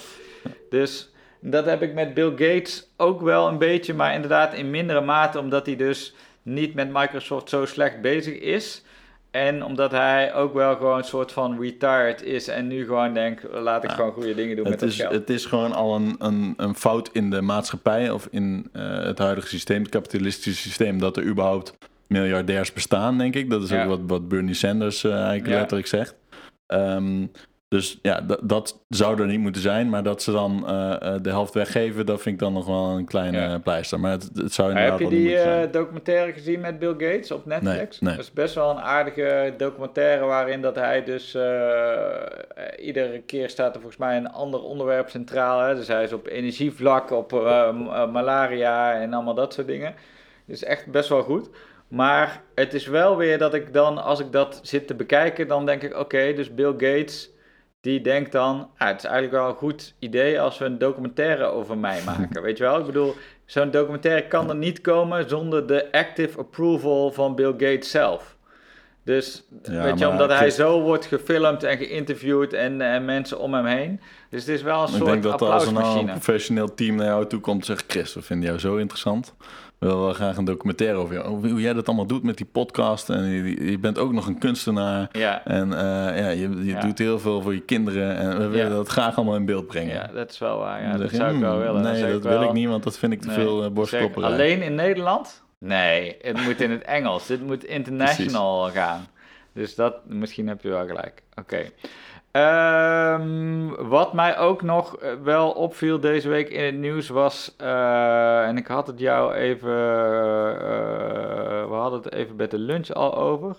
Dus 0.70 1.10
dat 1.40 1.64
heb 1.64 1.82
ik 1.82 1.94
met 1.94 2.14
Bill 2.14 2.30
Gates 2.30 2.88
ook 2.96 3.20
wel 3.20 3.48
een 3.48 3.58
beetje, 3.58 3.94
maar 3.94 4.14
inderdaad 4.14 4.54
in 4.54 4.70
mindere 4.70 5.00
mate, 5.00 5.38
omdat 5.38 5.66
hij 5.66 5.76
dus 5.76 6.14
niet 6.42 6.74
met 6.74 6.92
Microsoft 6.92 7.48
zo 7.48 7.64
slecht 7.66 8.00
bezig 8.00 8.38
is. 8.38 8.82
En 9.30 9.64
omdat 9.64 9.90
hij 9.90 10.34
ook 10.34 10.54
wel 10.54 10.76
gewoon 10.76 10.98
een 10.98 11.04
soort 11.04 11.32
van 11.32 11.60
retired 11.60 12.22
is 12.22 12.48
en 12.48 12.66
nu 12.66 12.84
gewoon 12.86 13.14
denkt, 13.14 13.44
laat 13.52 13.84
ik 13.84 13.90
Ja. 13.90 13.96
gewoon 13.96 14.12
goede 14.12 14.34
dingen 14.34 14.56
doen 14.56 14.64
met 14.64 14.72
het 14.72 14.80
dat 14.80 14.88
is, 14.90 14.96
geld. 15.00 15.12
het 15.12 15.30
is 15.30 15.44
gewoon 15.46 15.72
al 15.72 15.94
een, 15.94 16.14
een, 16.18 16.54
een 16.56 16.74
fout 16.74 17.10
in 17.12 17.30
de 17.30 17.40
maatschappij 17.40 18.10
of 18.10 18.28
in 18.30 18.68
eh, 18.72 19.02
het 19.04 19.18
huidige 19.18 19.46
systeem, 19.48 19.82
het 19.82 19.90
kapitalistische 19.90 20.62
systeem, 20.62 20.98
dat 20.98 21.16
er 21.16 21.24
überhaupt 21.24 21.78
miljardairs 22.06 22.72
bestaan, 22.72 23.18
denk 23.18 23.34
ik. 23.34 23.50
Dat 23.50 23.62
is 23.62 23.70
Ja. 23.70 23.82
ook 23.82 23.88
wat, 23.88 24.00
wat 24.06 24.28
Bernie 24.28 24.54
Sanders 24.54 25.04
eh, 25.04 25.12
eigenlijk 25.12 25.46
Ja. 25.46 25.54
letterlijk 25.58 25.88
zegt. 25.88 26.14
Ehm, 26.66 27.26
dus 27.70 27.98
ja, 28.02 28.20
dat- 28.42 28.78
zou 28.88 29.20
er 29.20 29.26
niet 29.26 29.40
moeten 29.40 29.62
zijn, 29.62 29.88
maar 29.88 30.02
dat 30.02 30.22
ze 30.22 30.32
dan 30.32 30.68
eh, 30.68 30.92
eh, 31.14 31.22
de 31.22 31.28
helft 31.28 31.54
weggeven, 31.54 32.06
dat 32.06 32.20
vind 32.22 32.34
ik 32.34 32.40
dan 32.40 32.52
nog 32.52 32.66
wel 32.66 32.84
een 32.88 33.04
kleine 33.04 33.38
Ja. 33.40 33.58
pleister. 33.58 34.00
Maar 34.00 34.10
het, 34.10 34.30
het 34.34 34.52
zou 34.52 34.68
inderdaad 34.68 34.98
heb 34.98 35.10
je 35.10 35.16
die 35.16 35.36
eh, 35.38 35.72
documentaire 35.72 36.32
gezien 36.32 36.60
met 36.60 36.78
Bill 36.78 36.90
Gates 36.98 37.30
op 37.30 37.46
Netflix? 37.46 38.00
Nee, 38.00 38.08
nee. 38.10 38.16
Dat 38.16 38.24
is 38.24 38.32
best 38.32 38.54
wel 38.54 38.70
een 38.70 38.80
aardige 38.80 39.54
documentaire 39.56 40.24
waarin 40.24 40.60
dat 40.62 40.74
hij 40.74 41.04
dus 41.04 41.34
iedere 42.78 43.22
keer 43.26 43.48
staat 43.48 43.74
er 43.74 43.80
volgens 43.80 44.00
mij 44.00 44.16
een 44.16 44.30
ander 44.32 44.62
onderwerp 44.62 45.08
centraal. 45.08 45.60
Hè? 45.60 45.74
Dus 45.74 45.88
hij 45.88 46.04
is 46.04 46.12
op 46.12 46.26
energievlak, 46.26 47.10
op 47.10 47.30
malaria 48.12 48.94
en 49.00 49.12
allemaal 49.12 49.34
dat 49.34 49.54
soort 49.54 49.66
dingen. 49.66 49.94
Dus 50.46 50.64
echt 50.64 50.86
best 50.90 51.08
wel 51.08 51.22
goed. 51.22 51.50
Maar 51.88 52.42
het 52.54 52.74
is 52.74 52.86
wel 52.86 53.16
weer 53.16 53.38
dat 53.38 53.54
ik 53.54 53.72
dan, 53.72 54.02
als 54.04 54.20
ik 54.20 54.32
dat 54.32 54.60
zit 54.62 54.86
te 54.86 54.94
bekijken, 54.94 55.48
dan 55.48 55.66
denk 55.66 55.82
ik, 55.82 55.96
oké, 55.98 56.32
dus 56.32 56.54
Bill 56.54 56.72
Gates, 56.72 57.30
die 57.80 58.00
denkt 58.00 58.32
dan, 58.32 58.70
ah, 58.76 58.88
het 58.88 58.98
is 58.98 59.04
eigenlijk 59.04 59.34
wel 59.42 59.48
een 59.48 59.56
goed 59.56 59.94
idee 59.98 60.40
als 60.40 60.58
we 60.58 60.64
een 60.64 60.78
documentaire 60.78 61.44
over 61.44 61.78
mij 61.78 62.00
maken. 62.16 62.42
Weet 62.42 62.58
je 62.58 62.64
wel? 62.64 62.78
Ik 62.78 62.86
bedoel, 62.86 63.14
zo'n 63.44 63.70
documentaire 63.70 64.26
kan 64.26 64.48
er 64.48 64.56
niet 64.56 64.80
komen 64.80 65.28
zonder 65.28 65.66
de 65.66 65.92
active 65.92 66.38
approval 66.38 67.10
van 67.12 67.34
Bill 67.34 67.50
Gates 67.52 67.90
zelf. 67.90 68.36
Dus, 69.04 69.44
Ja, 69.62 69.82
weet 69.82 69.98
je, 69.98 70.08
omdat 70.08 70.30
hij 70.30 70.50
zo 70.50 70.80
wordt 70.80 71.06
gefilmd 71.06 71.62
en 71.62 71.76
geïnterviewd 71.76 72.52
en, 72.52 72.80
en 72.80 73.04
mensen 73.04 73.38
om 73.38 73.54
hem 73.54 73.64
heen. 73.66 74.00
Dus 74.30 74.40
het 74.40 74.48
is 74.54 74.62
wel 74.62 74.80
een 74.82 74.88
Ik 74.88 74.94
soort 74.94 75.04
denk 75.10 75.22
dat 75.22 75.42
als 75.42 75.66
er 75.66 75.72
nou 75.72 75.84
een 75.84 75.88
applausmachine. 75.88 76.12
professioneel 76.12 76.74
team 76.74 76.94
naar 76.96 77.06
jou 77.06 77.26
toe 77.26 77.40
komt 77.40 77.58
en 77.60 77.64
zegt... 77.66 77.84
Chris, 77.88 78.14
we 78.14 78.22
vinden 78.22 78.46
jou 78.46 78.58
zo 78.58 78.76
interessant. 78.76 79.34
We 79.80 79.86
willen 79.86 80.02
wel 80.02 80.12
graag 80.12 80.36
een 80.36 80.44
documentaire 80.44 80.96
over 80.98 81.14
jou. 81.14 81.48
Hoe, 81.50 81.60
jij 81.60 81.72
dat 81.72 81.86
allemaal 81.86 82.06
doet 82.06 82.22
met 82.22 82.36
die 82.36 82.46
podcast. 82.46 83.10
En 83.10 83.24
je, 83.24 83.70
je 83.70 83.78
bent 83.78 83.98
ook 83.98 84.12
nog 84.12 84.26
een 84.26 84.38
kunstenaar. 84.38 85.08
Ja, 85.12 85.44
En 85.44 85.72
eh, 85.72 86.18
ja, 86.18 86.28
je, 86.28 86.48
je 86.56 86.64
Ja. 86.64 86.80
doet 86.80 86.98
heel 86.98 87.18
veel 87.18 87.42
voor 87.42 87.54
je 87.54 87.60
kinderen. 87.60 88.16
En 88.16 88.38
we 88.38 88.46
willen 88.48 88.68
Ja. 88.70 88.74
dat 88.76 88.88
graag 88.88 89.16
allemaal 89.16 89.34
in 89.36 89.44
beeld 89.44 89.66
brengen. 89.66 89.94
ja, 89.94 90.06
dat 90.14 90.30
is 90.30 90.38
wel 90.38 90.58
waar. 90.58 90.82
Ja, 90.82 90.96
dat 90.96 91.10
zou 91.10 91.34
ik 91.34 91.40
wel 91.40 91.50
"Hmm, 91.52 91.60
willen. 91.60 91.82
Dan 91.82 91.92
Nee, 91.92 92.12
dat 92.12 92.22
wel- 92.22 92.38
wil 92.38 92.48
ik 92.48 92.54
niet, 92.54 92.68
want 92.68 92.82
dat 92.82 92.98
vind 92.98 93.12
ik 93.12 93.20
te 93.20 93.26
Nee, 93.26 93.36
veel 93.36 93.64
uh. 93.64 94.24
Alleen 94.24 94.62
in 94.62 94.74
Nederland? 94.74 95.42
Nee, 95.58 96.16
het 96.22 96.44
moet 96.44 96.60
in 96.60 96.70
het 96.70 96.82
Engels. 96.82 97.26
Dit 97.26 97.42
moet 97.46 97.64
international 97.78 98.70
gaan. 98.70 99.06
Dus 99.52 99.74
dat, 99.74 99.94
misschien 100.06 100.48
heb 100.48 100.62
je 100.62 100.68
wel 100.68 100.86
gelijk. 100.86 101.22
Oké. 101.34 101.62
Ehm, 102.30 103.68
wat 103.88 104.12
mij 104.12 104.38
ook 104.38 104.62
nog 104.62 104.96
eh, 104.96 105.10
wel 105.22 105.50
opviel 105.50 106.00
deze 106.00 106.28
week 106.28 106.48
in 106.48 106.64
het 106.64 106.74
nieuws 106.74 107.08
was, 107.08 107.54
eh, 107.56 108.46
en 108.46 108.56
ik 108.56 108.66
had 108.66 108.86
het 108.86 108.98
jou 108.98 109.34
even, 109.34 109.70
eh, 109.70 111.68
we 111.68 111.74
hadden 111.74 112.02
het 112.02 112.12
even 112.12 112.36
bij 112.36 112.48
de 112.48 112.58
lunch 112.58 112.90
al 112.90 113.16
over, 113.16 113.56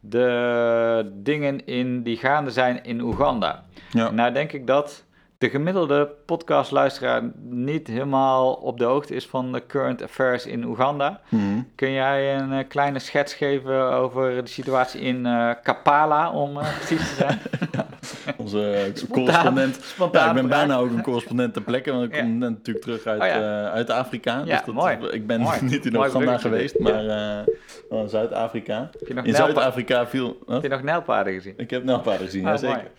de 0.00 1.10
dingen 1.14 1.66
in, 1.66 2.02
die 2.02 2.16
gaande 2.16 2.50
zijn 2.50 2.84
in 2.84 3.00
Oeganda. 3.00 3.64
Ja. 3.90 4.10
Nou 4.10 4.32
denk 4.32 4.52
ik 4.52 4.66
dat 4.66 5.04
de 5.38 5.50
gemiddelde 5.50 6.10
podcastluisteraar 6.26 7.22
niet 7.42 7.86
helemaal 7.86 8.52
op 8.52 8.78
de 8.78 8.84
hoogte 8.84 9.14
is 9.14 9.26
van 9.26 9.52
de 9.52 9.66
current 9.66 10.02
affairs 10.02 10.46
in 10.46 10.64
Oeganda. 10.64 11.20
Mhm. 11.28 11.60
Kun 11.74 11.92
jij 11.92 12.36
een 12.38 12.66
kleine 12.66 12.98
schets 12.98 13.34
geven 13.34 13.92
over 13.92 14.44
de 14.44 14.50
situatie 14.50 15.00
in 15.00 15.26
eh, 15.26 15.50
Kapala, 15.62 16.30
om 16.30 16.52
precies 16.52 17.08
te 17.08 17.14
zijn? 17.14 17.40
Onze 18.36 18.72
eh, 18.72 19.08
correspondent. 19.10 19.78
Spontaan 19.82 20.22
Ja, 20.22 20.28
ik 20.28 20.34
ben 20.34 20.48
bijna 20.48 20.76
ook 20.76 20.90
een 20.90 21.02
correspondent 21.02 21.52
ter 21.52 21.62
plekke, 21.62 21.92
want 21.92 22.04
ik 22.04 22.14
Ja. 22.14 22.20
kom 22.20 22.38
natuurlijk 22.38 22.84
terug 22.84 23.06
uit, 23.06 23.20
Oh 23.20 23.26
ja. 23.26 23.64
eh, 23.66 23.72
uit 23.72 23.90
Afrika. 23.90 24.38
Ja, 24.38 24.44
dus 24.44 24.64
dat, 24.64 24.74
mooi. 24.74 24.96
Ik 25.10 25.26
ben 25.26 25.40
Mooi. 25.40 25.58
niet 25.70 25.86
in 25.86 25.92
Mooi 25.92 26.08
Oeganda 26.08 26.38
geweest, 26.38 26.78
maar 26.78 27.06
eh, 27.06 28.00
in 28.00 28.08
Zuid-Afrika. 28.08 28.90
In 29.22 29.34
Zuid-Afrika 29.34 30.06
viel... 30.06 30.38
Wat? 30.46 30.54
heb 30.54 30.62
je 30.62 30.68
nog 30.68 30.82
nijlpaarden 30.82 31.32
gezien? 31.32 31.54
Ik 31.56 31.70
heb 31.70 31.84
nijlpaarden 31.84 32.26
gezien, 32.26 32.40
Oh, 32.44 32.50
ja 32.50 32.56
zeker. 32.56 32.90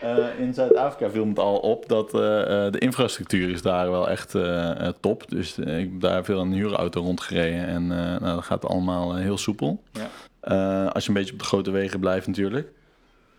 Eh, 0.00 0.16
in 0.38 0.54
Zuid-Afrika 0.54 1.10
viel 1.10 1.26
het 1.26 1.38
al 1.38 1.56
op 1.58 1.88
dat 1.88 2.10
de 2.10 2.78
infrastructuur 2.78 3.50
is 3.50 3.62
daar 3.62 3.90
wel 3.90 4.10
echt 4.10 4.34
eh, 4.34 4.70
top. 5.00 5.30
Dus 5.30 5.58
ik 5.58 5.66
heb 5.66 6.00
daar 6.00 6.24
veel 6.24 6.40
een 6.40 6.52
huurauto 6.52 7.00
rondgereden 7.00 7.66
en 7.66 7.86
nou, 7.86 8.20
dat 8.20 8.44
gaat 8.44 8.64
allemaal 8.64 9.14
heel 9.16 9.38
soepel. 9.38 9.82
Ja. 9.92 10.84
Als 10.86 11.02
je 11.02 11.08
een 11.08 11.16
beetje 11.16 11.32
op 11.32 11.38
de 11.38 11.44
grote 11.44 11.70
wegen 11.70 12.00
blijft 12.00 12.26
natuurlijk. 12.26 12.68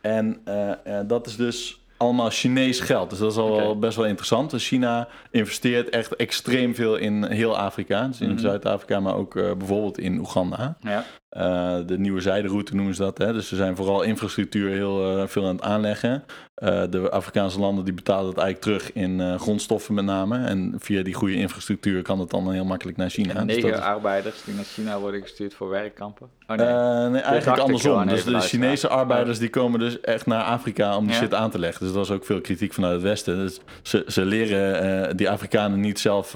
En 0.07 0.41
eh, 0.43 0.99
eh, 0.99 1.07
dat 1.07 1.27
is 1.27 1.35
dus 1.35 1.81
allemaal 1.97 2.29
Chinees 2.29 2.79
geld. 2.79 3.09
Dus 3.09 3.19
dat 3.19 3.31
is 3.31 3.37
al 3.37 3.79
best 3.79 3.97
wel 3.97 4.05
interessant. 4.05 4.51
Dus 4.51 4.67
China 4.67 5.07
investeert 5.31 5.89
echt 5.89 6.15
extreem 6.15 6.75
veel 6.75 6.95
in 6.95 7.25
heel 7.25 7.57
Afrika. 7.57 8.07
Dus 8.07 8.21
in 8.21 8.29
Mhm. 8.29 8.37
Zuid-Afrika, 8.39 8.99
maar 8.99 9.15
ook 9.15 9.35
eh, 9.35 9.51
bijvoorbeeld 9.57 9.97
in 9.97 10.19
Oeganda. 10.19 10.77
Ja. 10.81 11.03
Eh, 11.29 11.77
de 11.85 11.97
nieuwe 11.99 12.21
zijderoute 12.21 12.75
noemen 12.75 12.95
ze 12.95 13.01
dat. 13.01 13.17
Hè? 13.17 13.33
Dus 13.33 13.47
ze 13.47 13.55
zijn 13.55 13.75
vooral 13.75 14.01
infrastructuur 14.01 14.69
heel 14.69 15.17
eh, 15.19 15.27
veel 15.27 15.45
aan 15.45 15.55
het 15.55 15.63
aanleggen. 15.63 16.23
Eh, 16.55 16.83
de 16.89 17.09
Afrikaanse 17.09 17.59
landen 17.59 17.85
die 17.85 17.93
betalen 17.93 18.25
dat 18.33 18.43
eigenlijk 18.43 18.79
terug 18.79 18.93
in 19.03 19.39
grondstoffen 19.39 19.93
met 19.93 20.05
name. 20.05 20.37
En 20.45 20.73
via 20.77 21.03
die 21.03 21.13
goede 21.13 21.33
infrastructuur 21.35 22.01
kan 22.01 22.19
het 22.19 22.29
dan 22.29 22.51
heel 22.51 22.65
makkelijk 22.65 22.97
naar 22.97 23.09
China. 23.09 23.33
En 23.35 23.47
Dus 23.47 23.55
negen 23.55 23.73
is- 23.73 23.79
arbeiders 23.79 24.43
die 24.43 24.55
naar 24.55 24.63
China 24.63 24.99
worden 24.99 25.21
gestuurd 25.21 25.53
voor 25.53 25.69
werkkampen. 25.69 26.29
Oh 26.47 26.55
nee. 26.57 27.09
Nee, 27.09 27.21
eigenlijk 27.21 27.61
andersom. 27.61 28.07
Dus 28.07 28.23
de. 28.23 28.39
Chinese 28.39 28.87
arbeiders 28.87 29.39
die 29.39 29.49
komen 29.49 29.79
dus 29.79 29.99
echt 30.01 30.25
naar 30.25 30.43
Afrika 30.43 30.97
om 30.97 31.03
die 31.05 31.13
Ja. 31.13 31.19
shit 31.21 31.33
aan 31.33 31.49
te 31.51 31.59
leggen. 31.59 31.85
Dus 31.85 31.93
dat 31.93 32.05
is 32.05 32.11
ook 32.11 32.25
veel 32.25 32.41
kritiek 32.41 32.73
vanuit 32.73 32.93
het 32.93 33.01
Westen. 33.03 33.37
Dus 33.37 33.59
ze, 33.81 34.03
ze 34.07 34.25
leren 34.25 35.17
die 35.17 35.29
Afrikanen 35.29 35.79
niet 35.79 35.99
zelf 35.99 36.35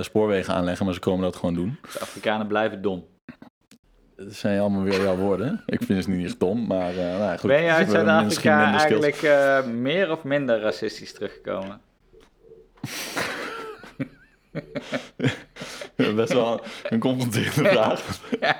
spoorwegen 0.00 0.54
aanleggen, 0.54 0.84
maar 0.84 0.94
ze 0.94 1.00
komen 1.00 1.22
dat 1.22 1.36
gewoon 1.36 1.54
doen. 1.54 1.78
de 1.92 2.00
Afrikanen 2.00 2.46
blijven 2.46 2.82
dom. 2.82 3.04
Dat 4.24 4.34
zijn 4.34 4.60
allemaal 4.60 4.82
weer 4.82 5.02
jouw 5.02 5.16
woorden. 5.16 5.62
Ik 5.66 5.80
vind 5.82 5.98
het 5.98 6.14
niet 6.16 6.26
echt 6.26 6.40
dom, 6.40 6.66
maar 6.66 6.88
eh, 6.90 6.96
nou 6.96 7.18
ja, 7.18 7.36
goed. 7.36 7.50
ben 7.50 7.62
je 7.62 7.70
uit 7.72 7.90
Zuid-Afrika 7.90 8.70
eigenlijk 8.78 9.22
eh, 9.22 9.64
meer 9.64 10.10
of 10.10 10.22
minder 10.24 10.60
racistisch 10.60 11.12
teruggekomen? 11.12 11.80
Best 16.16 16.32
wel 16.32 16.60
een 16.88 16.98
confronterende 16.98 17.68
vraag. 17.70 18.00
Ik- 18.30 18.56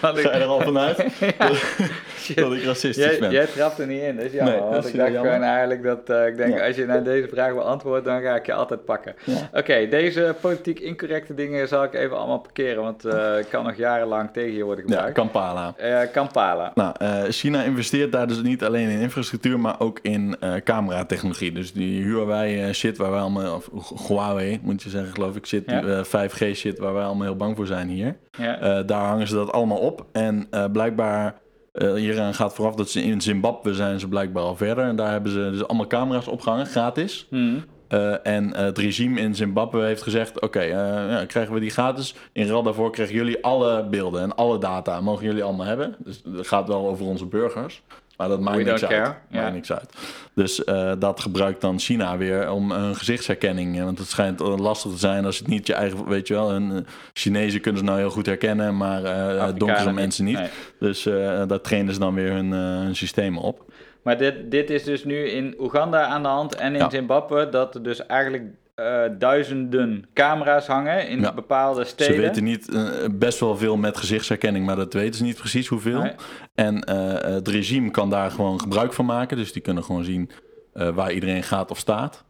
Ga 0.00 0.10
je 0.20 0.28
er 0.28 0.44
al 0.44 0.60
vanuit 0.60 0.96
Ja. 1.38 1.50
dat 2.26 2.52
ik 2.52 2.64
racistisch 2.64 3.04
Jij, 3.04 3.18
ben? 3.18 3.30
jij 3.30 3.46
trapt 3.46 3.78
er 3.78 3.86
niet 3.86 4.02
in. 4.02 4.14
Nee, 4.14 4.30
dat 4.70 4.84
is 4.84 4.90
ik 4.90 4.96
dacht 4.98 5.12
jammer. 5.12 5.32
gewoon 5.32 5.42
eigenlijk 5.42 5.82
dat, 5.82 6.10
eh, 6.10 6.26
ik 6.26 6.36
denk, 6.36 6.58
Ja. 6.58 6.66
als 6.66 6.76
je 6.76 6.86
naar 6.86 7.02
deze 7.02 7.28
vraag 7.28 7.54
beantwoordt, 7.54 8.04
dan 8.04 8.20
ga 8.22 8.34
ik 8.34 8.46
je 8.46 8.52
altijd 8.52 8.84
pakken. 8.84 9.14
Ja. 9.24 9.48
Oké, 9.52 9.88
deze 9.88 10.34
politiek 10.40 10.80
incorrecte 10.80 11.34
dingen 11.34 11.68
zal 11.68 11.84
ik 11.84 11.94
even 11.94 12.16
allemaal 12.18 12.38
parkeren, 12.40 12.82
want 12.82 13.04
eh, 13.04 13.38
ik 13.38 13.46
kan 13.50 13.64
nog 13.64 13.76
jarenlang 13.76 14.30
tegen 14.32 14.52
je 14.56 14.64
worden 14.64 14.84
Ja, 14.86 14.90
gebruikt. 14.92 15.14
Kampala. 15.18 15.74
Eh, 15.76 15.98
Kampala. 16.12 16.72
Nou, 16.74 16.94
China 17.30 17.62
investeert 17.62 18.12
daar 18.12 18.26
dus 18.28 18.42
niet 18.42 18.64
alleen 18.64 18.88
in 18.88 19.00
infrastructuur, 19.00 19.60
maar 19.60 19.80
ook 19.80 19.98
in 20.02 20.36
cameratechnologie. 20.64 21.52
Dus 21.52 21.72
die 21.72 22.02
Huawei 22.02 22.72
shit 22.72 22.96
waar 22.96 23.10
wij 23.10 23.20
allemaal, 23.20 23.54
of 23.54 23.70
Huawei 24.08 24.60
moet 24.62 24.82
je 24.82 24.90
zeggen 24.90 25.12
geloof 25.12 25.36
ik, 25.36 25.46
shit, 25.46 25.62
Ja. 25.70 25.80
die, 25.80 25.92
eh, 25.94 26.04
5G 26.04 26.54
shit 26.56 26.78
waar 26.78 26.94
wij 26.94 27.04
allemaal 27.04 27.26
heel 27.26 27.36
bang 27.36 27.56
voor 27.56 27.66
zijn 27.66 27.88
hier. 27.88 28.16
Ja. 28.38 28.82
Daar 28.82 29.04
hangen 29.04 29.26
ze 29.28 29.34
dat 29.34 29.52
allemaal 29.52 29.78
op. 29.78 30.04
En 30.12 30.48
blijkbaar 30.72 31.34
Eh, 31.72 31.94
hieraan 31.94 32.34
gaat 32.34 32.54
vooraf 32.54 32.74
dat 32.74 32.90
ze 32.90 33.02
in 33.02 33.20
Zimbabwe 33.20 33.74
zijn 33.74 34.00
ze 34.00 34.08
blijkbaar 34.08 34.42
al 34.42 34.56
verder. 34.56 34.84
En 34.84 34.96
daar 34.96 35.10
hebben 35.10 35.32
ze 35.32 35.50
dus 35.50 35.66
allemaal 35.66 35.86
camera's 35.86 36.26
opgehangen, 36.26 36.66
gratis. 36.66 37.26
Hmm. 37.30 37.64
Eh, 37.88 38.26
en 38.26 38.54
eh, 38.54 38.64
het 38.64 38.78
regime 38.78 39.20
in 39.20 39.34
Zimbabwe 39.34 39.84
heeft 39.84 40.02
gezegd: 40.02 40.40
Oké, 40.40 40.60
ja, 40.60 41.24
krijgen 41.26 41.54
we 41.54 41.60
die 41.60 41.70
gratis. 41.70 42.14
In 42.32 42.46
ruil 42.46 42.62
daarvoor 42.62 42.90
krijgen 42.90 43.14
jullie 43.14 43.44
alle 43.44 43.84
beelden 43.84 44.22
en 44.22 44.36
alle 44.36 44.58
data. 44.58 45.00
Mogen 45.00 45.24
jullie 45.24 45.42
allemaal 45.42 45.66
hebben. 45.66 45.94
Dus 45.98 46.22
het 46.36 46.46
gaat 46.46 46.68
wel 46.68 46.88
over 46.88 47.06
onze 47.06 47.26
burgers. 47.26 47.82
Maar 48.28 48.36
dat 48.36 48.40
maakt 48.40 48.64
niks 48.64 48.84
uit. 48.84 49.14
Maakt 49.30 49.52
niks 49.52 49.72
uit. 49.72 49.92
Dus 50.34 50.64
eh, 50.64 50.92
dat 50.98 51.20
gebruikt 51.20 51.60
dan 51.60 51.78
China 51.78 52.16
weer 52.16 52.50
om 52.50 52.72
hun 52.72 52.96
gezichtsherkenning. 52.96 53.78
eh, 53.78 53.84
Want 53.84 53.98
het 53.98 54.08
schijnt 54.08 54.40
eh, 54.40 54.56
lastig 54.58 54.90
te 54.92 54.98
zijn 54.98 55.24
als 55.24 55.38
het 55.38 55.46
niet 55.46 55.66
je 55.66 55.74
eigen. 55.74 56.08
Weet 56.08 56.28
je 56.28 56.34
wel, 56.34 56.52
een, 56.52 56.86
Chinezen 57.12 57.60
kunnen 57.60 57.80
ze 57.80 57.86
nou 57.86 57.98
heel 57.98 58.10
goed 58.10 58.26
herkennen, 58.26 58.76
maar 58.76 59.04
Afrikanen 59.06 59.58
donkere 59.58 59.92
mensen 59.92 60.24
niet. 60.24 60.38
Nee. 60.38 60.48
Dus 60.78 61.06
eh, 61.06 61.42
daar 61.46 61.60
trainen 61.60 61.94
ze 61.94 62.00
dan 62.00 62.14
weer 62.14 62.30
hun, 62.32 62.50
hun 62.52 62.96
systemen 62.96 63.42
op. 63.42 63.64
Maar 64.02 64.18
dit, 64.18 64.50
dit 64.50 64.70
is 64.70 64.82
dus 64.84 65.04
nu 65.04 65.28
in 65.28 65.54
Oeganda 65.58 66.04
aan 66.04 66.22
de 66.22 66.28
hand 66.28 66.54
en 66.54 66.72
in 66.72 66.78
Ja. 66.80 66.90
Zimbabwe 66.90 67.48
dat 67.48 67.74
er 67.74 67.82
dus 67.82 68.06
eigenlijk 68.06 68.44
eh, 68.74 69.02
duizenden 69.18 70.04
camera's 70.14 70.66
hangen 70.66 71.08
in 71.08 71.20
Ja. 71.20 71.32
bepaalde 71.32 71.84
steden. 71.84 72.14
Ze 72.14 72.20
weten 72.20 72.44
niet, 72.44 72.68
eh, 72.74 72.84
best 73.10 73.40
wel 73.40 73.56
veel 73.56 73.76
met 73.76 73.96
gezichtsherkenning, 73.96 74.66
maar 74.66 74.76
dat 74.76 74.92
weten 74.92 75.14
ze 75.14 75.22
niet 75.22 75.36
precies 75.36 75.68
hoeveel. 75.68 76.00
Nee. 76.02 76.14
En 76.54 76.80
eh, 76.84 77.32
het 77.34 77.48
regime 77.48 77.90
kan 77.90 78.10
daar 78.10 78.30
gewoon 78.30 78.60
gebruik 78.60 78.92
van 78.92 79.04
maken. 79.04 79.36
Dus 79.36 79.52
die 79.52 79.62
kunnen 79.62 79.84
gewoon 79.84 80.04
zien 80.04 80.30
waar 80.72 81.12
iedereen 81.12 81.42
gaat 81.42 81.70
of 81.70 81.78
staat. 81.78 82.24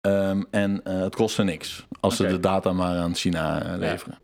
Ehm, 0.00 0.42
en 0.50 0.80
het 0.84 1.16
kost 1.16 1.34
ze 1.34 1.42
niks 1.42 1.86
als 2.00 2.16
ze 2.16 2.26
de 2.26 2.40
data 2.40 2.72
maar 2.72 2.96
aan 2.96 3.14
China 3.14 3.76
leveren. 3.78 4.18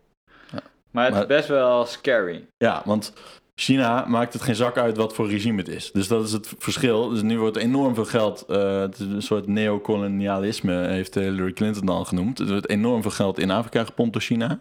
Maar 0.91 1.07
het 1.13 1.17
is 1.21 1.27
best 1.27 1.49
wel 1.49 1.85
scary. 1.85 2.47
Ja, 2.57 2.83
want 2.85 3.13
China 3.61 4.05
maakt 4.09 4.33
het 4.33 4.43
geen 4.43 4.55
zak 4.55 4.79
uit 4.79 4.97
wat 4.97 5.15
voor 5.15 5.29
regime 5.29 5.59
het 5.59 5.69
is. 5.69 5.93
Dus 5.93 6.09
dat 6.09 6.25
is 6.25 6.33
het 6.33 6.53
verschil. 6.59 7.09
Dus 7.09 7.23
nu 7.23 7.39
wordt 7.39 7.57
enorm 7.57 7.95
veel 7.95 8.05
geld, 8.05 8.45
eh, 8.49 8.81
het 8.81 8.99
is 8.99 9.07
een 9.07 9.23
soort 9.23 9.47
neocolonialisme, 9.47 10.87
heeft 10.87 11.15
Hillary 11.15 11.53
Clinton 11.53 11.87
dan 11.87 12.07
genoemd. 12.07 12.39
Er 12.39 12.47
wordt 12.47 12.69
enorm 12.69 13.03
veel 13.03 13.11
geld 13.11 13.39
in 13.39 13.51
Afrika 13.51 13.85
gepompt 13.85 14.13
door 14.13 14.23
China. 14.23 14.61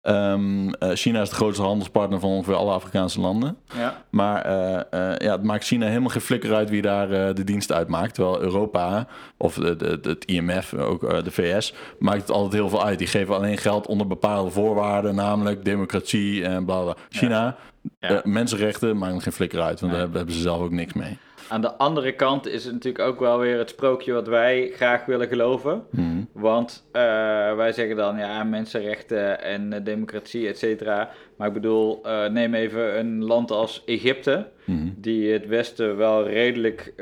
Ehm, 0.00 0.68
eh, 0.68 0.90
China 0.92 1.20
is 1.20 1.28
de 1.28 1.34
grootste 1.34 1.62
handelspartner 1.62 2.20
van 2.20 2.30
ongeveer 2.30 2.54
alle 2.54 2.72
Afrikaanse 2.72 3.20
landen. 3.20 3.56
Ja. 3.76 4.04
Maar 4.10 4.42
eh, 4.42 5.16
ja, 5.26 5.32
het 5.32 5.42
maakt 5.42 5.64
China 5.64 5.86
helemaal 5.86 6.08
geen 6.08 6.20
flikker 6.20 6.54
uit 6.54 6.70
wie 6.70 6.82
daar 6.82 7.34
de 7.34 7.44
dienst 7.44 7.72
uitmaakt. 7.72 8.14
Terwijl 8.14 8.40
Europa 8.40 9.06
of 9.36 9.54
de, 9.54 9.98
het 10.02 10.24
IMF, 10.24 10.74
ook 10.74 11.24
de 11.24 11.30
VS, 11.30 11.74
maakt 11.98 12.20
het 12.20 12.30
altijd 12.30 12.52
heel 12.52 12.68
veel 12.68 12.84
uit. 12.84 12.98
Die 12.98 13.06
geven 13.06 13.34
alleen 13.34 13.58
geld 13.58 13.86
onder 13.86 14.06
bepaalde 14.06 14.50
voorwaarden, 14.50 15.14
namelijk 15.14 15.64
democratie 15.64 16.44
en 16.44 16.64
bla 16.64 16.82
bla. 16.82 16.96
China, 17.08 17.44
Ja. 17.44 17.56
Eh, 17.98 18.22
mensenrechten, 18.22 18.96
maakt 18.98 19.22
geen 19.22 19.32
flikker 19.32 19.60
uit, 19.60 19.80
want 19.80 19.92
Nee. 19.92 20.00
daar 20.06 20.16
hebben 20.16 20.34
ze 20.34 20.40
zelf 20.40 20.60
ook 20.60 20.70
niks 20.70 20.92
mee. 20.92 21.18
Aan 21.52 21.60
de 21.60 21.76
andere 21.76 22.12
kant 22.12 22.46
is 22.46 22.64
het 22.64 22.72
natuurlijk 22.72 23.04
ook 23.04 23.20
wel 23.20 23.38
weer 23.38 23.58
het 23.58 23.68
sprookje 23.70 24.12
wat 24.12 24.26
wij 24.26 24.70
graag 24.74 25.04
willen 25.04 25.28
geloven. 25.28 25.82
Mhm. 25.90 26.04
Want 26.32 26.84
eh, 26.92 27.02
wij 27.54 27.72
zeggen 27.72 27.96
dan 27.96 28.18
ja, 28.18 28.44
mensenrechten 28.44 29.42
en 29.42 29.72
eh, 29.72 29.80
democratie, 29.84 30.48
et 30.48 30.58
cetera. 30.58 31.08
Maar 31.36 31.48
ik 31.48 31.54
bedoel, 31.54 32.00
eh, 32.04 32.26
neem 32.30 32.54
even 32.54 32.98
een 32.98 33.24
land 33.24 33.50
als 33.50 33.82
Egypte, 33.86 34.46
Mhm. 34.64 34.88
die 34.96 35.32
het 35.32 35.46
Westen 35.46 35.96
wel 35.96 36.26
redelijk, 36.28 36.92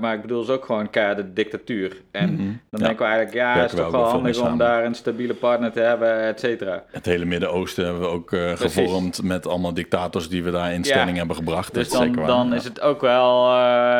maar 0.00 0.14
ik 0.14 0.20
bedoel, 0.20 0.42
is 0.42 0.48
ook 0.48 0.64
gewoon 0.64 0.90
keiharde 0.90 1.32
dictatuur. 1.32 1.96
En 2.10 2.32
Mhm. 2.32 2.42
dan 2.70 2.80
Ja. 2.80 2.86
denken 2.86 2.98
we 2.98 3.04
eigenlijk, 3.12 3.34
ja, 3.34 3.60
het 3.60 3.72
is 3.72 3.78
toch 3.78 3.90
wel 3.90 4.04
handig 4.04 4.40
om 4.40 4.58
daar 4.58 4.84
een 4.84 4.94
stabiele 4.94 5.34
partner 5.34 5.72
te 5.72 5.80
hebben, 5.80 6.20
et 6.22 6.40
cetera. 6.40 6.84
Het 6.90 7.06
hele 7.06 7.24
Midden-Oosten 7.24 7.84
hebben 7.84 8.02
we 8.02 8.08
ook 8.08 8.30
gevormd 8.54 9.22
met 9.22 9.46
allemaal 9.46 9.74
dictators 9.74 10.28
die 10.28 10.42
we 10.44 10.50
daar 10.50 10.72
in 10.72 10.84
stelling 10.84 11.10
Ja. 11.10 11.16
hebben 11.16 11.36
gebracht. 11.36 11.74
Dus 11.74 11.88
Dat 11.88 11.92
is 11.92 11.98
dan, 11.98 12.02
zeker 12.08 12.20
waar. 12.20 12.36
dan 12.36 12.48
Ja. 12.48 12.54
is 12.54 12.64
het 12.64 12.80
ook 12.80 13.00
wel 13.00 13.46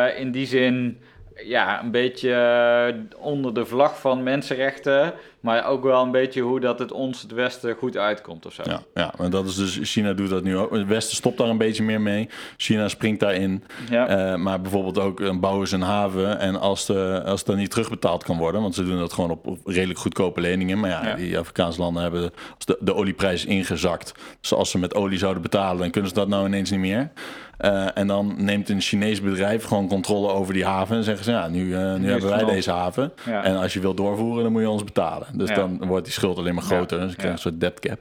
eh, 0.05 0.19
in 0.19 0.31
die 0.31 0.45
zin 0.45 0.97
ja, 1.43 1.83
een 1.83 1.91
beetje 1.91 2.33
eh, 2.33 3.21
onder 3.21 3.53
de 3.53 3.65
vlag 3.65 3.99
van 3.99 4.23
mensenrechten, 4.23 5.13
maar 5.39 5.65
ook 5.65 5.83
wel 5.83 6.03
een 6.03 6.11
beetje 6.11 6.41
hoe 6.41 6.59
dat 6.59 6.79
het 6.79 6.91
ons 6.91 7.21
het 7.21 7.31
Westen 7.31 7.75
goed 7.75 7.97
uitkomt 7.97 8.45
of 8.45 8.53
zo. 8.53 8.63
Ja, 8.65 8.81
ja, 8.93 9.13
maar 9.17 9.29
dat 9.29 9.45
is 9.45 9.55
dus, 9.55 9.79
China 9.81 10.13
doet 10.13 10.29
dat 10.29 10.43
nu 10.43 10.57
ook. 10.57 10.71
Het 10.71 10.87
Westen 10.87 11.15
stopt 11.15 11.37
daar 11.37 11.47
een 11.49 11.57
beetje 11.57 11.83
meer 11.83 12.01
mee. 12.01 12.29
China 12.57 12.87
springt 12.87 13.19
daarin. 13.19 13.63
Ja. 13.89 14.07
Eh, 14.07 14.35
maar 14.35 14.61
bijvoorbeeld 14.61 14.99
ook 14.99 15.21
eh, 15.21 15.37
bouwen 15.39 15.67
ze 15.67 15.75
een 15.75 15.81
haven. 15.81 16.39
En 16.39 16.59
als, 16.59 16.85
de, 16.85 17.21
als 17.25 17.43
dat 17.43 17.55
niet 17.55 17.71
terugbetaald 17.71 18.23
kan 18.23 18.37
worden, 18.37 18.61
want 18.61 18.75
ze 18.75 18.83
doen 18.85 18.99
dat 18.99 19.13
gewoon 19.13 19.31
op, 19.31 19.47
op 19.47 19.59
redelijk 19.65 19.99
goedkope 19.99 20.41
leningen. 20.41 20.79
Maar 20.79 20.89
ja, 20.89 21.07
Ja. 21.07 21.15
die 21.15 21.37
Afrikaanse 21.39 21.79
landen 21.79 22.01
hebben 22.01 22.21
als 22.55 22.65
de, 22.65 22.77
de 22.79 22.95
olieprijs 22.95 23.45
ingezakt. 23.45 24.13
Dus 24.41 24.53
als 24.53 24.69
ze 24.71 24.77
met 24.77 24.95
olie 24.95 25.17
zouden 25.17 25.41
betalen, 25.41 25.77
dan 25.79 25.89
kunnen 25.91 26.09
ze 26.09 26.15
dat 26.15 26.27
nou 26.27 26.45
ineens 26.45 26.69
niet 26.71 26.79
meer. 26.79 27.11
Eh, 27.57 27.97
en 27.97 28.07
dan 28.07 28.33
neemt 28.37 28.69
een 28.69 28.81
Chinees 28.81 29.21
bedrijf 29.21 29.63
gewoon 29.63 29.87
controle 29.87 30.27
over 30.27 30.53
die 30.53 30.65
haven. 30.65 30.97
En 30.97 31.03
zeggen 31.03 31.23
ze, 31.25 31.31
ja, 31.31 31.47
nu, 31.47 31.63
nu 31.99 32.09
hebben 32.11 32.29
wij 32.29 32.43
deze 32.45 32.71
haven. 32.71 33.11
Ja. 33.25 33.43
En 33.43 33.55
als 33.57 33.73
je 33.73 33.79
wilt 33.79 33.97
doorvoeren, 33.97 34.43
dan 34.43 34.51
moet 34.51 34.61
je 34.61 34.69
ons 34.69 34.83
betalen. 34.83 35.27
Dus 35.33 35.49
Ja. 35.49 35.55
dan 35.55 35.85
wordt 35.87 36.05
die 36.05 36.13
schuld 36.13 36.37
alleen 36.37 36.53
maar 36.53 36.63
groter. 36.63 36.97
Ja. 36.97 37.03
Dus 37.03 37.11
je 37.11 37.17
krijgt 37.17 37.35
een 37.35 37.51
soort 37.51 37.59
debt 37.61 37.79
cap. 37.79 37.99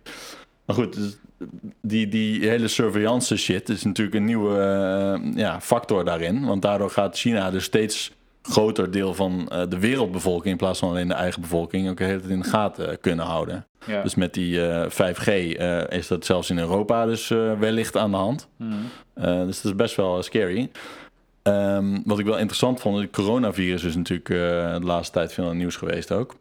Maar 0.64 0.77
goed, 0.77 0.95
dus 0.95 1.19
die, 1.83 2.09
die 2.09 2.49
hele 2.49 2.69
surveillance 2.69 3.37
shit 3.37 3.69
is 3.69 3.85
natuurlijk 3.85 4.17
een 4.17 4.25
nieuwe 4.25 4.59
eh, 4.59 5.37
ja, 5.37 5.61
factor 5.61 6.05
daarin. 6.05 6.45
Want 6.45 6.62
daardoor 6.62 6.91
gaat 6.91 7.19
China 7.19 7.51
dus 7.51 7.64
steeds 7.64 8.12
groter 8.43 8.91
deel 8.91 9.14
van 9.14 9.49
eh, 9.49 9.62
de 9.69 9.79
wereldbevolking... 9.79 10.51
in 10.53 10.57
plaats 10.57 10.79
van 10.79 10.88
alleen 10.88 11.09
de 11.09 11.14
eigen 11.14 11.41
bevolking... 11.41 11.88
ook 11.91 11.97
tijd 11.97 12.25
in 12.25 12.41
de 12.41 12.49
gaten 12.49 12.91
eh, 12.91 12.97
kunnen 13.01 13.25
houden. 13.25 13.67
Ja. 13.87 14.03
Dus 14.03 14.14
met 14.14 14.35
die 14.35 14.67
eh, 14.67 14.91
5G 14.91 15.27
eh, 15.27 15.99
is 15.99 16.07
dat 16.07 16.25
zelfs 16.25 16.51
in 16.51 16.59
Europa 16.59 17.07
dus 17.07 17.29
wellicht 17.59 17.97
aan 17.97 18.11
de 18.11 18.17
hand. 18.17 18.49
Eh, 19.14 19.45
dus 19.45 19.62
dat 19.62 19.73
is 19.73 19.77
best 19.77 19.97
wel 19.97 20.23
scary. 20.23 20.71
Ehm, 21.43 21.99
wat 22.05 22.19
ik 22.19 22.27
wel 22.27 22.38
interessant 22.38 22.81
vond, 22.81 22.99
het 23.01 23.11
coronavirus 23.11 23.85
is 23.85 23.97
natuurlijk 23.97 24.29
de 24.81 24.87
laatste 24.87 25.12
tijd 25.12 25.33
veel 25.33 25.45
in 25.45 25.51
het 25.51 25.59
nieuws 25.59 25.77
geweest 25.77 26.12
ook. 26.12 26.35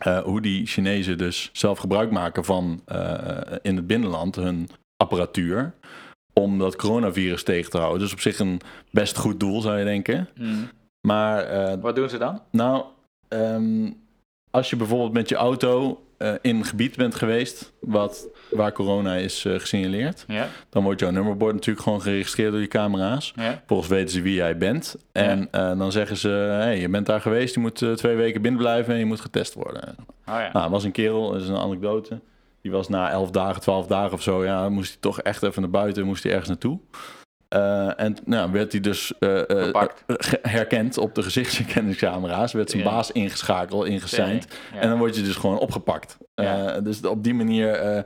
Eh, 0.00 0.18
hoe 0.22 0.40
die 0.40 0.66
Chinezen 0.66 1.18
dus 1.18 1.50
zelf 1.52 1.78
gebruik 1.78 2.10
maken 2.10 2.44
van 2.44 2.82
eh, 2.84 3.38
in 3.62 3.76
het 3.76 3.86
binnenland 3.86 4.36
hun 4.36 4.68
apparatuur 4.96 5.74
om 6.32 6.58
dat 6.58 6.76
coronavirus 6.76 7.42
tegen 7.42 7.70
te 7.70 7.78
houden. 7.78 8.00
Dus 8.00 8.12
op 8.12 8.20
zich 8.20 8.38
een 8.38 8.60
best 8.90 9.16
goed 9.16 9.40
doel 9.40 9.60
zou 9.60 9.78
je 9.78 9.84
denken. 9.84 10.28
Mhm. 10.34 10.64
Maar 11.06 11.42
eh, 11.44 11.80
Wat 11.80 11.96
doen 11.96 12.08
ze 12.08 12.18
dan? 12.18 12.42
nou, 12.50 12.84
ehm, 13.28 13.90
als 14.50 14.70
je 14.70 14.76
bijvoorbeeld 14.76 15.12
met 15.12 15.28
je 15.28 15.34
auto 15.34 16.02
eh, 16.20 16.32
in 16.40 16.56
een 16.56 16.64
gebied 16.64 16.96
bent 16.96 17.14
geweest 17.14 17.72
wat, 17.80 18.26
waar 18.50 18.72
corona 18.72 19.14
is 19.14 19.44
eh, 19.44 19.58
gesignaleerd, 19.58 20.24
Ja. 20.28 20.48
dan 20.70 20.82
wordt 20.82 21.00
jouw 21.00 21.10
nummerbord 21.10 21.54
natuurlijk 21.54 21.84
gewoon 21.84 22.02
geregistreerd 22.02 22.50
door 22.50 22.58
die 22.60 22.68
camera's. 22.68 23.32
Ja. 23.36 23.62
Volgens 23.66 23.88
weten 23.88 24.10
ze 24.10 24.20
wie 24.22 24.34
jij 24.34 24.56
bent. 24.56 24.96
En 25.12 25.48
eh, 25.50 25.78
dan 25.78 25.92
zeggen 25.92 26.16
ze, 26.16 26.28
hey, 26.28 26.80
je 26.80 26.88
bent 26.88 27.06
daar 27.06 27.20
geweest, 27.20 27.54
je 27.54 27.60
moet 27.60 27.84
twee 27.96 28.16
weken 28.16 28.42
binnen 28.42 28.60
blijven 28.60 28.92
en 28.92 28.98
je 28.98 29.04
moet 29.06 29.20
getest 29.20 29.54
worden. 29.54 29.94
Oh 29.98 30.04
ja. 30.34 30.50
Nou, 30.52 30.70
was 30.70 30.84
een 30.84 30.92
kerel, 30.92 31.30
dat 31.32 31.42
is 31.42 31.48
een 31.48 31.56
anekdote. 31.56 32.20
Die 32.62 32.70
was 32.72 32.88
na 32.88 33.10
11 33.10 33.30
dagen, 33.30 33.60
12 33.60 33.86
dagen 33.86 34.12
of 34.12 34.22
zo, 34.22 34.44
ja, 34.44 34.68
moest 34.68 34.88
hij 34.90 35.00
toch 35.00 35.20
echt 35.20 35.42
even 35.42 35.62
naar 35.62 35.70
buiten, 35.70 36.04
moest 36.06 36.22
hij 36.22 36.32
ergens 36.32 36.48
naartoe. 36.48 36.78
Eh, 37.50 38.00
en 38.00 38.16
nou, 38.24 38.52
werd 38.52 38.72
hij 38.72 38.80
dus 38.80 39.12
eh, 39.18 39.70
eh, 39.70 39.86
herkend 40.42 40.98
op 40.98 41.14
de 41.14 41.22
gezichtsherkenningscamera's. 41.22 42.52
Werd 42.52 42.70
zijn 42.70 42.82
baas 42.84 43.10
ingeschakeld, 43.12 43.86
ingesigned. 43.86 44.58
Ja. 44.72 44.80
En 44.80 44.88
dan 44.88 44.98
word 44.98 45.16
je 45.16 45.22
dus 45.22 45.36
gewoon 45.36 45.58
opgepakt. 45.58 46.18
Dus 46.82 47.00
op 47.00 47.24
die 47.24 47.34
manier 47.34 48.04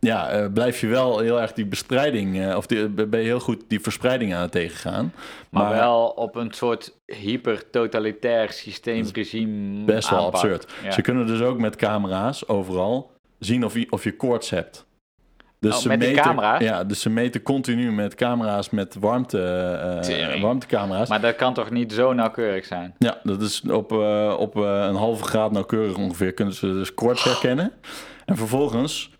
ja, 0.00 0.48
blijf 0.48 0.80
je 0.80 0.86
wel 0.86 1.18
heel 1.18 1.40
erg 1.40 1.52
die 1.52 1.66
bestrijding, 1.66 2.54
of 2.54 2.66
die, 2.66 2.88
ben 2.88 3.20
je 3.20 3.26
heel 3.26 3.40
goed 3.40 3.64
die 3.68 3.80
verspreiding 3.80 4.34
aan 4.34 4.42
het 4.42 4.52
tegengaan. 4.52 5.12
maar, 5.50 5.70
wel 5.70 6.06
op 6.06 6.36
een 6.36 6.52
soort 6.52 6.98
hyper-totalitair 7.06 8.52
systeemregime 8.52 9.84
best 9.84 10.10
wel 10.10 10.18
aanpak. 10.18 10.34
absurd. 10.34 10.72
Ja. 10.82 10.90
Ze 10.90 11.02
kunnen 11.02 11.26
dus 11.26 11.40
ook 11.40 11.58
met 11.58 11.76
camera's 11.76 12.48
overal 12.48 13.10
zien 13.38 13.64
of 13.64 13.74
je, 13.74 13.86
of 13.90 14.04
je 14.04 14.16
koorts 14.16 14.50
hebt. 14.50 14.86
Dus 15.64 15.74
Oh, 15.74 15.80
ze 15.80 15.88
met 15.88 15.98
meten, 15.98 16.22
camera's? 16.22 16.60
Ja, 16.60 16.84
dus 16.84 17.00
ze 17.00 17.10
meten 17.10 17.42
continu 17.42 17.92
met 17.92 18.14
camera's 18.14 18.70
met 18.70 18.96
warmte, 19.00 19.42
eh, 19.42 19.98
Tering. 20.00 20.42
warmtecamera's. 20.42 21.08
Maar 21.08 21.20
dat 21.20 21.36
kan 21.36 21.54
toch 21.54 21.70
niet 21.70 21.92
zo 21.92 22.12
nauwkeurig 22.12 22.64
zijn? 22.64 22.94
Ja, 22.98 23.18
dat 23.22 23.40
is 23.40 23.62
op, 23.70 23.92
eh, 23.92 24.34
op 24.38 24.56
eh, 24.56 24.62
een 24.88 24.94
halve 24.94 25.24
graad 25.24 25.52
nauwkeurig 25.52 25.96
ongeveer 25.96 26.32
kunnen 26.32 26.54
ze 26.54 26.66
dus 26.66 26.94
koorts 26.94 27.24
herkennen. 27.24 27.72
En 28.24 28.36
vervolgens, 28.36 29.10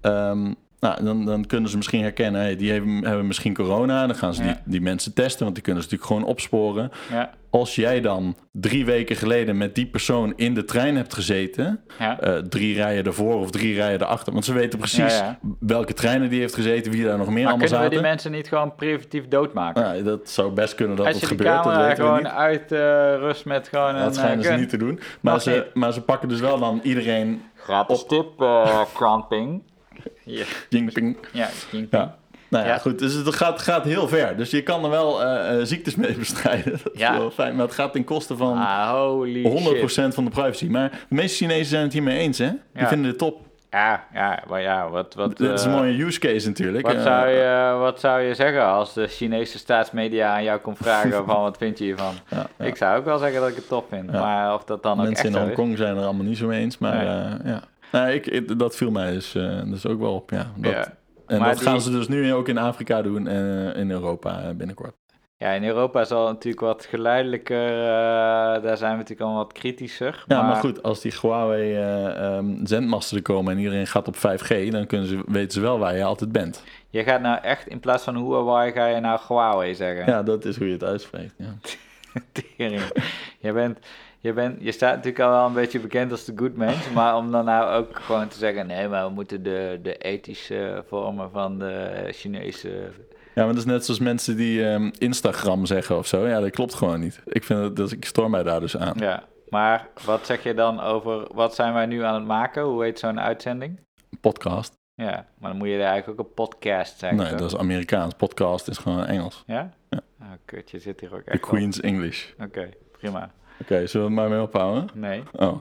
ehm, 0.00 0.52
nou, 0.84 1.04
dan, 1.04 1.24
dan 1.24 1.46
kunnen 1.46 1.70
ze 1.70 1.76
misschien 1.76 2.02
herkennen, 2.02 2.40
hey, 2.40 2.56
die 2.56 2.72
hebben, 2.72 3.04
hebben 3.04 3.26
misschien 3.26 3.54
corona. 3.54 4.06
Dan 4.06 4.16
gaan 4.16 4.34
ze 4.34 4.42
Ja. 4.44 4.48
die, 4.48 4.56
die 4.64 4.80
mensen 4.80 5.14
testen, 5.14 5.42
want 5.42 5.54
die 5.54 5.64
kunnen 5.64 5.82
ze 5.82 5.88
natuurlijk 5.88 6.12
gewoon 6.16 6.30
opsporen. 6.32 6.90
Ja. 7.10 7.30
Als 7.50 7.74
jij 7.74 8.00
dan 8.00 8.36
drie 8.52 8.84
weken 8.84 9.16
geleden 9.16 9.56
met 9.56 9.74
die 9.74 9.86
persoon 9.86 10.32
in 10.36 10.54
de 10.54 10.64
trein 10.64 10.96
hebt 10.96 11.14
gezeten, 11.14 11.80
Ja. 11.98 12.20
eh, 12.20 12.36
drie 12.36 12.74
rijen 12.74 13.04
ervoor 13.04 13.34
of 13.34 13.50
drie 13.50 13.74
rijen 13.74 14.00
erachter, 14.02 14.32
want 14.32 14.44
ze 14.44 14.52
weten 14.52 14.78
precies 14.78 15.18
Ja, 15.18 15.24
ja. 15.24 15.38
welke 15.60 15.92
treinen 15.92 16.28
die 16.30 16.40
heeft 16.40 16.54
gezeten, 16.54 16.92
wie 16.92 17.04
daar 17.04 17.18
nog 17.18 17.26
meer 17.28 17.34
Maar 17.44 17.52
allemaal 17.52 17.66
kunnen 17.68 17.84
we 17.84 17.88
die 17.90 17.98
zaten. 17.98 18.10
mensen 18.12 18.30
niet 18.32 18.48
gewoon 18.48 18.74
preventief 18.74 19.28
doodmaken? 19.28 19.96
Ja, 19.96 20.02
dat 20.02 20.30
zou 20.30 20.52
best 20.52 20.74
kunnen 20.74 20.96
dat 20.96 21.04
Als 21.06 21.14
het 21.14 21.22
je 21.24 21.28
gebeurt, 21.28 21.54
dat 21.54 21.62
camera 21.62 21.86
weten 21.86 22.04
we 22.04 22.08
gewoon 22.08 22.22
niet. 22.22 22.32
uit 22.32 22.72
eh, 22.72 22.78
rust 23.18 23.44
met 23.44 23.68
gewoon 23.68 23.94
een 23.94 24.02
Dat 24.04 24.14
schijnen 24.14 24.44
eh, 24.44 24.52
ze 24.52 24.58
niet 24.58 24.68
te 24.68 24.76
doen. 24.76 24.94
Maar 25.20 25.32
Mag 25.32 25.42
ze, 25.42 25.50
niet. 25.50 25.74
maar 25.74 25.92
ze 25.92 26.00
pakken 26.00 26.28
dus 26.28 26.40
wel 26.40 26.58
dan 26.58 26.80
iedereen 26.82 27.42
Gratis 27.54 28.04
tip, 28.06 28.40
uh, 28.40 28.80
Jinping. 30.68 31.16
ja, 31.32 31.48
Jinping. 31.70 31.88
Ja. 32.02 32.16
Nou 32.48 32.64
ja, 32.66 32.72
Ja. 32.72 32.78
goed. 32.78 32.98
Dus 32.98 33.12
het 33.14 33.34
gaat, 33.34 33.62
gaat 33.62 33.84
heel 33.84 34.08
ver. 34.08 34.36
Dus 34.36 34.50
je 34.50 34.62
kan 34.62 34.84
er 34.84 34.90
wel 34.90 35.22
eh, 35.22 35.58
eh, 35.60 35.66
ziektes 35.66 35.94
mee 35.94 36.12
bestrijden. 36.24 36.72
Dat 36.82 36.92
is 36.94 37.00
Ja. 37.00 37.18
wel 37.18 37.30
fijn. 37.30 37.56
Maar 37.56 37.64
het 37.66 37.74
gaat 37.74 37.92
ten 37.92 38.04
koste 38.04 38.36
van 38.36 38.58
Ah, 38.58 38.90
holy 38.90 39.42
100% 39.42 39.90
shit. 39.90 40.14
van 40.14 40.24
de 40.24 40.30
privacy. 40.30 40.66
Maar 40.66 40.90
de 40.90 41.14
meeste 41.14 41.36
Chinezen 41.44 41.66
zijn 41.66 41.82
het 41.82 41.92
hiermee 41.92 42.18
eens, 42.18 42.38
hè? 42.38 42.48
Die 42.48 42.82
Ja. 42.82 42.88
vinden 42.88 43.08
het 43.10 43.18
top. 43.18 43.42
Ja, 43.70 44.04
ja, 44.12 44.42
maar 44.48 44.60
ja, 44.60 44.88
wat... 44.88 45.14
wat 45.14 45.36
Dit 45.36 45.50
is 45.50 45.64
een 45.64 45.70
eh, 45.70 45.76
mooie 45.76 46.04
use 46.04 46.18
case 46.18 46.46
natuurlijk. 46.48 46.86
Wat 46.86 47.02
zou, 47.02 47.28
je, 47.28 47.76
wat 47.78 48.00
zou 48.00 48.20
je 48.20 48.34
zeggen 48.34 48.64
als 48.66 48.92
de 48.94 49.06
Chinese 49.06 49.58
staatsmedia 49.58 50.34
aan 50.34 50.44
jou 50.44 50.60
komt 50.60 50.76
vragen 50.78 51.24
van 51.26 51.40
wat 51.40 51.56
vind 51.56 51.78
je 51.78 51.84
hiervan? 51.84 52.14
ja, 52.30 52.46
ja. 52.58 52.64
Ik 52.64 52.76
zou 52.76 52.98
ook 52.98 53.04
wel 53.04 53.18
zeggen 53.18 53.40
dat 53.40 53.48
ik 53.48 53.56
het 53.56 53.68
top 53.68 53.86
vind, 53.88 54.12
maar 54.12 54.54
of 54.54 54.64
dat 54.64 54.82
dan 54.82 54.92
ook 54.98 55.04
Mensen 55.06 55.24
echt 55.24 55.34
in 55.34 55.40
is. 55.40 55.46
Hongkong 55.46 55.76
zijn 55.78 55.96
er 55.96 56.04
allemaal 56.04 56.24
niet 56.24 56.38
zo 56.38 56.46
mee 56.46 56.60
eens. 56.60 56.78
Maar 56.78 56.96
Nee. 56.96 57.52
ja. 57.52 57.62
Nou, 57.94 58.10
ik, 58.10 58.26
ik- 58.26 58.58
dat 58.58 58.76
viel 58.76 58.90
mij 58.90 59.10
dus, 59.12 59.34
eh, 59.34 59.60
dus 59.64 59.86
ook 59.86 60.00
wel 60.00 60.14
op. 60.14 60.30
Ja. 60.30 60.46
Dat, 60.56 60.72
Ja. 60.72 60.96
En 61.26 61.38
Maar 61.38 61.48
dat 61.48 61.62
gaan 61.62 61.80
ze 61.80 61.90
dus 61.90 62.08
nu 62.08 62.32
ook 62.34 62.48
in 62.48 62.58
Afrika 62.58 63.02
doen 63.02 63.28
en 63.28 63.72
eh, 63.74 63.80
in 63.80 63.90
Europa 63.90 64.40
eh, 64.42 64.50
binnenkort. 64.54 64.94
ja, 65.36 65.50
in 65.50 65.64
Europa 65.64 66.00
is 66.00 66.10
al 66.10 66.26
natuurlijk 66.26 66.62
wat 66.62 66.84
geleidelijker, 66.84 67.68
eh, 67.68 68.62
daar 68.62 68.76
zijn 68.76 68.90
we 68.92 68.96
natuurlijk 68.96 69.30
al 69.30 69.34
wat 69.36 69.52
kritischer. 69.52 70.24
Ja, 70.26 70.42
maar, 70.42 70.56
goed, 70.56 70.82
als 70.82 71.00
die 71.00 71.14
Huawei 71.20 71.74
eh, 71.74 72.36
ehm, 72.36 72.64
zendmasten 72.66 73.16
er 73.16 73.22
komen 73.22 73.52
en 73.52 73.58
iedereen 73.58 73.86
gaat 73.86 74.08
op 74.08 74.16
5G, 74.16 74.70
dan 74.70 74.86
kunnen 74.86 75.06
ze, 75.08 75.22
weten 75.26 75.52
ze 75.52 75.60
wel 75.60 75.78
waar 75.78 75.96
je 75.96 76.04
altijd 76.04 76.32
bent. 76.32 76.62
Je 76.90 77.02
gaat 77.04 77.20
nou 77.20 77.38
echt, 77.42 77.66
in 77.66 77.80
plaats 77.80 78.04
van 78.04 78.16
Huawei, 78.16 78.72
ga 78.72 78.86
je 78.86 79.00
nou 79.00 79.20
Huawei 79.28 79.74
zeggen. 79.74 80.06
Ja, 80.06 80.22
dat 80.22 80.44
is 80.44 80.56
hoe 80.56 80.66
je 80.66 80.72
het 80.72 80.84
uitspreekt. 80.84 81.34
Ja. 81.38 81.54
Tering. 82.56 82.82
Je, 83.38 83.52
bent, 83.52 83.78
je, 84.24 84.32
bent, 84.32 84.56
je 84.60 84.72
staat 84.72 84.94
natuurlijk 84.94 85.24
al 85.24 85.30
wel 85.30 85.46
een 85.46 85.52
beetje 85.52 85.80
bekend 85.80 86.10
als 86.10 86.24
de 86.24 86.32
good 86.36 86.56
mens, 86.56 86.90
maar 86.94 87.16
om 87.16 87.30
dan 87.30 87.44
nou 87.44 87.74
ook 87.74 88.00
gewoon 88.00 88.28
te 88.28 88.38
zeggen, 88.38 88.66
nee, 88.66 88.88
maar 88.88 89.06
we 89.06 89.12
moeten 89.12 89.42
de, 89.42 89.78
de 89.82 89.96
ethische 89.96 90.84
vormen 90.88 91.30
van 91.30 91.58
de 91.58 92.06
Chinese... 92.10 92.68
ja, 93.34 93.44
maar 93.44 93.46
dat 93.46 93.56
is 93.56 93.64
net 93.64 93.84
zoals 93.84 94.00
mensen 94.00 94.36
die 94.36 94.66
ehm, 94.66 94.90
Instagram 94.98 95.66
zeggen 95.66 95.98
of 95.98 96.06
zo. 96.06 96.26
Ja, 96.26 96.40
dat 96.40 96.50
klopt 96.50 96.74
gewoon 96.74 97.00
niet. 97.00 97.22
Ik, 97.24 97.44
vind 97.44 97.60
het, 97.60 97.76
dus 97.76 97.92
ik 97.92 98.04
stoor 98.04 98.30
mij 98.30 98.42
daar 98.42 98.60
dus 98.60 98.76
aan. 98.76 98.94
Ja, 98.98 99.24
maar 99.48 99.88
wat 100.04 100.26
zeg 100.26 100.42
je 100.42 100.54
dan 100.54 100.80
over, 100.80 101.34
wat 101.34 101.54
zijn 101.54 101.72
wij 101.72 101.86
nu 101.86 102.02
aan 102.02 102.14
het 102.14 102.24
maken? 102.24 102.62
Hoe 102.62 102.82
heet 102.82 102.98
zo'n 102.98 103.20
uitzending? 103.20 103.80
Podcast. 104.20 104.72
Ja, 104.94 105.26
maar 105.38 105.50
dan 105.50 105.58
moet 105.58 105.68
je 105.68 105.74
er 105.74 105.80
eigenlijk 105.80 106.20
ook 106.20 106.26
een 106.26 106.34
podcast 106.34 106.98
zeggen. 106.98 107.18
Nee, 107.18 107.28
toch? 107.28 107.38
dat 107.38 107.52
is 107.52 107.58
Amerikaans. 107.58 108.14
Podcast 108.14 108.68
is 108.68 108.78
gewoon 108.78 109.04
Engels. 109.06 109.42
Ja? 109.46 109.70
Ja. 109.90 110.00
Ah, 110.20 110.26
kut, 110.44 110.70
je 110.70 110.78
zit 110.78 111.00
hier 111.00 111.14
ook 111.14 111.24
The 111.24 111.30
echt 111.30 111.42
op. 111.42 111.48
Queen's 111.48 111.80
English. 111.80 112.26
Oké, 112.40 112.68
prima. 112.98 113.30
Oké, 113.60 113.86
zullen 113.86 114.06
we 114.06 114.12
het 114.12 114.20
maar 114.22 114.36
mee 114.38 114.46
ophouden? 114.46 114.88
Nee. 114.94 115.22
Oh. 115.32 115.60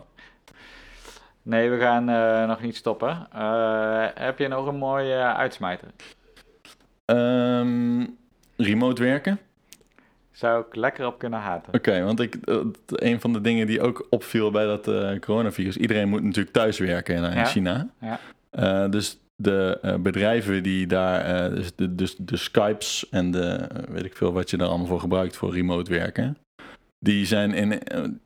Nee, 1.43 1.69
we 1.69 1.79
gaan 1.79 2.09
eh, 2.09 2.47
nog 2.47 2.61
niet 2.61 2.75
stoppen. 2.75 3.27
Eh, 3.33 4.05
heb 4.13 4.39
je 4.39 4.47
nog 4.47 4.67
een 4.67 4.75
mooie 4.75 5.15
uitsmijter? 5.15 5.87
Ehm, 7.05 8.05
remote 8.57 9.03
werken? 9.03 9.39
Zou 10.31 10.63
ik 10.67 10.75
lekker 10.75 11.05
op 11.05 11.19
kunnen 11.19 11.39
haten. 11.39 11.73
Oké, 11.73 12.03
want 12.03 12.19
ik, 12.19 12.35
eh, 12.35 12.57
een 12.85 13.21
van 13.21 13.33
de 13.33 13.41
dingen 13.41 13.67
die 13.67 13.81
ook 13.81 14.07
opviel 14.09 14.51
bij 14.51 14.65
dat 14.65 14.89
coronavirus, 15.19 15.77
iedereen 15.77 16.09
moet 16.09 16.23
natuurlijk 16.23 16.55
thuiswerken 16.55 17.15
in, 17.15 17.23
in 17.23 17.37
Ja. 17.37 17.45
China. 17.45 17.89
Ja. 18.51 18.87
Dus 18.87 19.17
de 19.35 19.97
bedrijven 19.99 20.63
die 20.63 20.87
daar, 20.87 21.49
dus, 21.55 21.75
de, 21.75 21.95
dus 21.95 22.15
de 22.15 22.37
Skypes 22.37 23.09
en 23.09 23.31
de, 23.31 23.67
weet 23.89 24.05
ik 24.05 24.15
veel 24.15 24.33
wat 24.33 24.49
je 24.49 24.57
daar 24.57 24.67
allemaal 24.67 24.87
voor 24.87 24.99
gebruikt 24.99 25.37
voor 25.37 25.53
remote 25.53 25.91
werken, 25.91 26.37
die 27.03 27.25
zijn 27.25 27.53
in, 27.53 27.79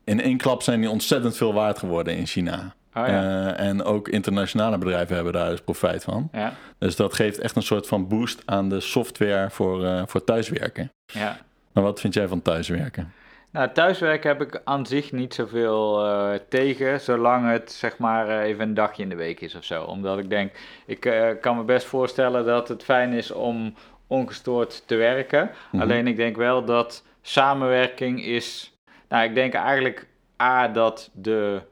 in 0.04 0.20
één 0.20 0.36
klap 0.36 0.62
zijn 0.62 0.80
die 0.80 0.90
ontzettend 0.90 1.36
veel 1.36 1.54
waard 1.54 1.78
geworden 1.78 2.16
in 2.16 2.26
China. 2.26 2.74
Oh 2.94 3.06
ja. 3.06 3.54
Eh, 3.54 3.66
en 3.66 3.82
ook 3.84 4.08
internationale 4.08 4.78
bedrijven 4.78 5.14
hebben 5.14 5.32
daar 5.32 5.50
dus 5.50 5.60
profijt 5.60 6.04
van. 6.04 6.28
ja, 6.32 6.52
Dus 6.78 6.96
dat 6.96 7.14
geeft 7.14 7.38
echt 7.38 7.56
een 7.56 7.62
soort 7.62 7.86
van 7.86 8.08
boost 8.08 8.42
aan 8.44 8.68
de 8.68 8.80
software 8.80 9.50
voor, 9.50 9.84
eh, 9.84 10.02
voor 10.06 10.24
thuiswerken. 10.24 10.92
ja. 11.06 11.38
Maar 11.72 11.86
wat 11.86 12.00
vind 12.00 12.14
jij 12.14 12.28
van 12.28 12.42
thuiswerken? 12.42 13.12
Nou, 13.52 13.72
thuiswerken 13.72 14.28
heb 14.28 14.42
ik 14.42 14.60
aan 14.64 14.86
zich 14.86 15.12
niet 15.12 15.34
zoveel 15.34 16.06
eh, 16.06 16.40
tegen, 16.48 17.00
zolang 17.00 17.50
het 17.50 17.72
zeg 17.72 17.98
maar 17.98 18.40
even 18.40 18.68
een 18.68 18.74
dagje 18.74 19.02
in 19.02 19.08
de 19.08 19.16
week 19.16 19.40
is 19.40 19.54
of 19.54 19.64
zo. 19.64 19.82
Omdat 19.84 20.18
ik 20.18 20.30
denk, 20.30 20.52
ik 20.86 21.00
kan 21.40 21.56
me 21.56 21.62
best 21.62 21.86
voorstellen 21.86 22.44
dat 22.44 22.68
het 22.68 22.84
fijn 22.84 23.12
is 23.12 23.30
om 23.30 23.74
ongestoord 24.06 24.82
te 24.86 24.94
werken. 24.94 25.50
Mhm. 25.70 25.82
Alleen 25.82 26.06
ik 26.06 26.16
denk 26.16 26.36
wel 26.36 26.64
dat 26.64 27.02
samenwerking 27.22 28.24
is. 28.24 28.78
Nou, 29.08 29.24
ik 29.24 29.34
denk 29.34 29.54
eigenlijk 29.54 30.06
A 30.42 30.68
dat 30.68 31.10
de 31.12 31.62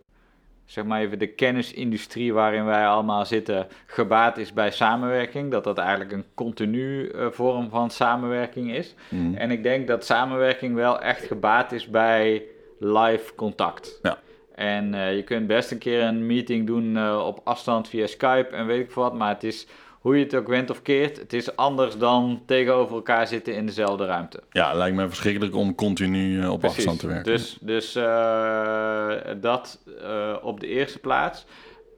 zeg 0.66 0.84
maar 0.84 1.00
even 1.00 1.18
de 1.18 1.26
kennisindustrie 1.26 2.32
waarin 2.32 2.64
wij 2.64 2.86
allemaal 2.86 3.24
zitten 3.24 3.66
gebaat 3.86 4.38
is 4.38 4.52
bij 4.52 4.70
samenwerking. 4.70 5.50
Dat 5.50 5.64
dat 5.64 5.78
eigenlijk 5.78 6.12
een 6.12 6.24
continu 6.34 7.08
eh, 7.08 7.26
vorm 7.30 7.70
van 7.70 7.90
samenwerking 7.90 8.72
is. 8.74 8.94
Mhm. 9.08 9.34
En 9.34 9.50
ik 9.50 9.62
denk 9.62 9.86
dat 9.86 10.04
samenwerking 10.04 10.74
wel 10.74 11.00
echt 11.00 11.24
gebaat 11.24 11.72
is 11.72 11.86
bij 11.88 12.42
live 12.78 13.34
contact. 13.34 13.98
Ja. 14.02 14.18
En 14.54 14.94
eh, 14.94 15.16
je 15.16 15.22
kunt 15.22 15.46
best 15.46 15.70
een 15.70 15.78
keer 15.78 16.02
een 16.02 16.26
meeting 16.26 16.66
doen 16.66 16.96
eh, 16.96 17.24
op 17.26 17.40
afstand 17.44 17.88
via 17.88 18.06
Skype 18.06 18.48
en 18.50 18.66
weet 18.66 18.80
ik 18.80 18.90
veel 18.90 19.02
wat, 19.02 19.14
maar 19.14 19.28
het 19.34 19.44
is 19.44 19.66
hoe 20.06 20.18
je 20.18 20.24
het 20.24 20.34
ook 20.34 20.48
went 20.48 20.70
of 20.70 20.82
keert, 20.82 21.16
het 21.18 21.32
is 21.32 21.56
anders 21.56 21.98
dan 21.98 22.42
tegenover 22.46 22.94
elkaar 22.94 23.26
zitten 23.26 23.54
in 23.54 23.66
dezelfde 23.66 24.04
ruimte. 24.04 24.40
Ja, 24.50 24.74
lijkt 24.74 24.96
me 24.96 25.08
verschrikkelijk 25.08 25.54
om 25.54 25.74
continu 25.74 26.40
eh, 26.42 26.52
op 26.52 26.58
Precies. 26.60 26.76
afstand 26.76 26.98
te 27.00 27.06
werken. 27.06 27.32
Dus, 27.32 27.58
dus 27.60 27.94
eh, 27.94 29.08
dat 29.40 29.78
eh, 30.02 30.34
op 30.42 30.60
de 30.60 30.66
eerste 30.66 30.98
plaats. 30.98 31.46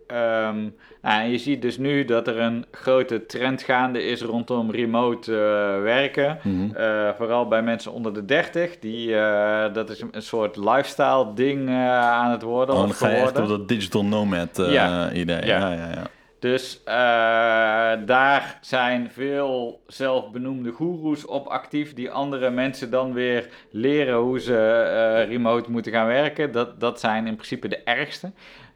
Ehm, 0.07 0.57
nou, 1.03 1.23
en 1.23 1.31
je 1.31 1.38
ziet 1.38 1.62
dus 1.62 1.79
nu 1.79 2.05
dat 2.05 2.29
er 2.29 2.38
een 2.38 2.64
grote 2.71 3.27
trend 3.27 3.62
gaande 3.62 4.03
is 4.03 4.23
rondom 4.23 4.71
remote 4.71 5.33
werken. 5.83 6.38
Mhm. 6.42 6.68
Vooral 7.16 7.49
bij 7.49 7.62
mensen 7.62 7.92
onder 7.92 8.14
de 8.14 8.25
30. 8.25 8.79
Die, 8.79 9.11
dat 9.73 9.90
is 9.90 10.03
een, 10.11 10.23
soort 10.23 10.57
lifestyle 10.57 11.33
ding 11.35 11.71
aan 11.90 12.31
het 12.31 12.42
worden. 12.42 12.75
Oh, 12.75 12.81
dan 12.81 12.92
ga 12.92 13.09
je 13.09 13.16
echt 13.16 13.38
op 13.38 13.49
dat 13.49 13.68
digital 13.68 14.05
nomad 14.05 14.57
Ja. 14.57 15.12
idee. 15.12 15.47
Ja. 15.47 15.59
Ja, 15.59 15.73
ja, 15.73 15.88
ja. 15.94 16.07
Dus 16.38 16.81
eh, 16.85 16.94
daar 18.07 18.59
zijn 18.61 19.11
veel 19.11 19.83
zelfbenoemde 19.87 20.70
goeroes 20.70 21.27
op 21.27 21.46
actief, 21.46 21.94
die 21.94 22.11
andere 22.11 22.51
mensen 22.51 22.90
dan 22.90 23.12
weer 23.12 23.48
leren 23.70 24.16
hoe 24.16 24.40
ze 24.40 24.57
eh, 24.57 25.29
remote 25.29 25.70
moeten 25.70 25.92
gaan 25.92 26.07
werken. 26.07 26.53
Dat, 26.53 26.81
dat 26.81 27.01
zijn 27.01 27.27
in 27.27 27.35
principe 27.35 27.68
de 27.68 27.83
ergste. 27.83 28.33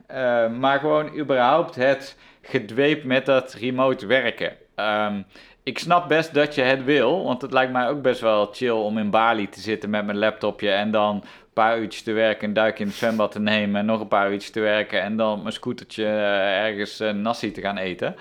Eh, 0.07 0.51
maar 0.51 0.79
gewoon 0.79 1.18
überhaupt 1.18 1.75
het 1.75 2.16
gedweep 2.42 3.05
met 3.05 3.27
dat 3.27 3.53
remote 3.53 4.07
werken. 4.07 4.57
Ehm, 4.75 5.22
ik 5.62 5.79
snap 5.79 6.09
best 6.09 6.35
dat 6.35 6.55
je 6.55 6.62
het 6.62 6.85
wil, 6.85 7.25
want 7.25 7.42
het 7.42 7.53
lijkt 7.53 7.72
mij 7.72 7.88
ook 7.88 8.03
best 8.03 8.20
wel 8.20 8.48
chill 8.53 8.70
om 8.70 8.98
in 8.98 9.11
Bali 9.11 9.48
te 9.48 9.61
zitten 9.61 9.90
met 9.90 10.05
mijn 10.05 10.18
laptopje 10.18 10.70
en 10.70 10.90
dan 10.90 11.14
een 11.14 11.53
paar 11.53 11.79
uurtjes 11.79 12.03
te 12.03 12.12
werken, 12.12 12.48
een 12.48 12.55
duik 12.55 12.79
in 12.79 12.87
het 12.87 12.96
zwembad 12.96 13.33
te 13.33 13.40
nemen 13.40 13.81
en 13.81 13.87
nog 13.87 14.01
een 14.01 14.09
paar 14.09 14.31
uurtjes 14.31 14.51
te 14.51 14.61
werken 14.61 15.03
en 15.03 15.16
dan 15.16 15.40
mijn 15.42 15.53
scootertje 15.53 16.05
eh, 16.05 16.64
ergens 16.64 17.01
eh, 17.01 17.11
nasi 17.11 17.53
te 17.53 17.61
gaan 17.61 17.77
eten. 17.77 18.16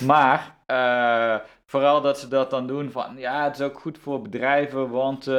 Maar 0.00 0.54
eh, 0.66 1.34
vooral 1.76 2.00
dat 2.00 2.18
ze 2.18 2.28
dat 2.28 2.50
dan 2.50 2.66
doen 2.66 2.90
van 2.90 3.04
ja, 3.16 3.44
het 3.44 3.54
is 3.58 3.64
ook 3.64 3.78
goed 3.80 3.98
voor 4.02 4.22
bedrijven, 4.22 4.90
want 4.90 5.26
eh 5.26 5.34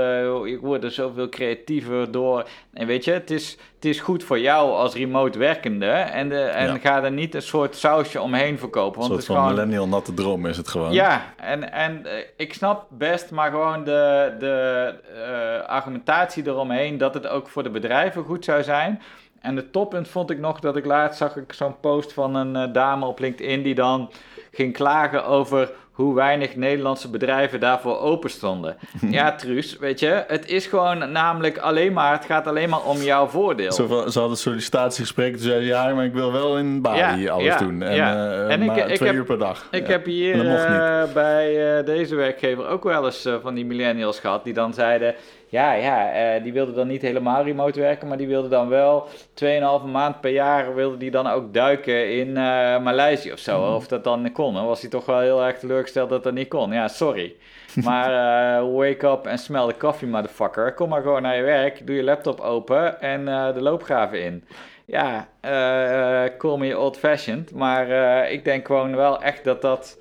je 0.45 0.57
wordt 0.61 0.83
er 0.83 0.91
zoveel 0.91 1.29
creatiever 1.29 2.11
door. 2.11 2.47
En 2.73 2.87
weet 2.87 3.03
je, 3.03 3.11
het 3.11 3.31
is, 3.31 3.57
het 3.75 3.85
is 3.85 3.99
goed 3.99 4.23
voor 4.23 4.39
jou 4.39 4.71
als 4.71 4.93
remote 4.95 5.37
werkende 5.39 5.85
en, 5.89 6.29
de, 6.29 6.39
en 6.41 6.67
Ja. 6.67 6.77
ga 6.77 7.03
er 7.03 7.11
niet 7.11 7.35
een 7.35 7.41
soort 7.41 7.75
sausje 7.75 8.21
omheen 8.21 8.59
verkopen. 8.59 9.01
Een 9.01 9.07
Want 9.07 9.11
soort 9.11 9.19
het 9.19 9.29
is 9.29 9.35
van 9.35 9.35
gewoon 9.35 9.53
millennial 9.53 9.87
natte 9.87 10.13
droom 10.13 10.45
is 10.45 10.57
het 10.57 10.67
gewoon. 10.67 10.91
ja, 10.93 11.33
en, 11.37 11.71
en 11.71 12.05
eh, 12.05 12.23
ik 12.37 12.53
snap 12.53 12.85
best, 12.89 13.31
maar 13.31 13.51
gewoon 13.51 13.83
de, 13.83 14.35
de 14.39 14.93
eh, 15.15 15.67
argumentatie 15.69 16.47
eromheen 16.47 16.97
dat 16.97 17.13
het 17.13 17.27
ook 17.27 17.47
voor 17.49 17.63
de 17.63 17.69
bedrijven 17.69 18.23
goed 18.23 18.45
zou 18.45 18.63
zijn. 18.63 19.01
En 19.41 19.55
de 19.55 19.69
toppunt 19.69 20.07
vond 20.07 20.29
ik 20.31 20.39
nog 20.39 20.59
dat 20.59 20.75
ik 20.77 20.85
laatst 20.85 21.17
zag 21.17 21.35
ik 21.35 21.53
zo'n 21.53 21.79
post 21.79 22.13
van 22.13 22.35
een 22.35 22.55
eh, 22.55 22.73
dame 22.73 23.05
op 23.05 23.19
LinkedIn 23.19 23.63
die 23.63 23.75
dan 23.75 24.11
ging 24.51 24.73
klagen 24.73 25.25
over 25.25 25.71
hoe 25.97 26.15
weinig 26.15 26.55
Nederlandse 26.55 27.09
bedrijven 27.09 27.59
daarvoor 27.59 27.99
open 27.99 28.29
stonden. 28.29 28.77
ja, 29.09 29.35
Truus, 29.35 29.77
weet 29.77 29.99
je, 29.99 30.23
het 30.27 30.49
is 30.49 30.65
gewoon 30.65 31.11
namelijk 31.11 31.57
alleen 31.57 31.93
maar, 31.93 32.11
het 32.11 32.25
gaat 32.25 32.47
alleen 32.47 32.69
maar 32.69 32.83
om 32.83 32.97
jouw 32.97 33.27
voordeel. 33.27 33.71
Zo 33.71 33.87
van, 33.87 34.11
ze 34.11 34.19
hadden 34.19 34.37
sollicitatiegesprekken, 34.37 35.35
toen 35.39 35.43
zeiden 35.47 35.67
ze, 35.67 35.73
ja, 35.73 35.93
maar 35.93 36.05
ik 36.05 36.13
wil 36.13 36.31
wel 36.31 36.57
in 36.57 36.81
Bali 36.81 37.21
Ja, 37.23 37.31
alles 37.31 37.45
ja, 37.45 37.57
doen. 37.57 37.81
En, 37.81 37.95
ja. 37.95 38.15
eh, 38.15 38.53
En 38.53 38.61
ik- 38.61 38.67
maar 38.67 38.77
ik 38.77 38.95
twee 38.95 39.07
heb- 39.09 39.17
uur 39.17 39.25
per 39.25 39.37
dag. 39.39 39.67
Ik 39.71 39.87
heb 39.87 40.05
hier 40.05 40.47
eh, 40.55 41.03
bij 41.13 41.77
eh, 41.77 41.85
deze 41.85 42.15
werkgever 42.15 42.67
ook 42.67 42.83
wel 42.83 43.05
eens 43.05 43.27
van 43.41 43.53
die 43.53 43.65
millennials 43.65 44.19
gehad 44.19 44.43
die 44.43 44.53
dan 44.53 44.73
zeiden, 44.73 45.15
ja, 45.49 45.73
ja, 45.73 46.11
eh, 46.11 46.43
die 46.43 46.53
wilden 46.53 46.75
dan 46.75 46.87
niet 46.87 47.01
helemaal 47.01 47.43
remote 47.43 47.79
werken, 47.79 48.07
maar 48.07 48.17
die 48.17 48.27
wilden 48.27 48.49
dan 48.49 48.69
wel 48.69 49.07
2,5 49.33 49.85
maand 49.91 50.21
per 50.21 50.31
jaar 50.31 50.75
wilden 50.75 50.99
die 50.99 51.11
dan 51.11 51.27
ook 51.27 51.53
duiken 51.53 52.11
in 52.11 52.37
eh 52.37 52.79
Maleisië 52.79 53.31
of 53.31 53.39
zo. 53.39 53.61
Mhm. 53.61 53.73
Of 53.73 53.87
dat 53.87 54.03
dan 54.03 54.31
kon. 54.31 54.53
Dan 54.53 54.65
was 54.65 54.81
hij 54.81 54.89
toch 54.89 55.05
wel 55.05 55.19
heel 55.19 55.43
erg 55.43 55.59
teleurgesteld 55.59 56.09
dat 56.09 56.23
dat 56.23 56.33
niet 56.33 56.47
kon. 56.47 56.71
Ja, 56.71 56.87
sorry. 56.87 57.35
Maar 57.83 58.09
eh, 58.09 58.73
wake 58.75 59.07
up 59.07 59.25
en 59.25 59.37
smell 59.37 59.67
the 59.67 59.77
coffee, 59.77 60.07
motherfucker. 60.07 60.73
Kom 60.73 60.89
maar 60.89 61.01
gewoon 61.01 61.21
naar 61.21 61.35
je 61.35 61.43
werk, 61.43 61.87
doe 61.87 61.95
je 61.95 62.03
laptop 62.03 62.39
open 62.39 63.01
en 63.01 63.25
de 63.53 63.61
loopgraven 63.61 64.23
in. 64.23 64.43
Ja, 64.87 65.27
eh 65.41 66.37
call 66.37 66.57
me 66.57 66.77
old-fashioned, 66.77 67.51
maar 67.51 67.89
eh, 67.89 68.31
ik 68.31 68.43
denk 68.43 68.65
gewoon 68.65 68.95
wel 68.95 69.21
echt 69.21 69.43
dat 69.43 69.61
dat 69.61 69.99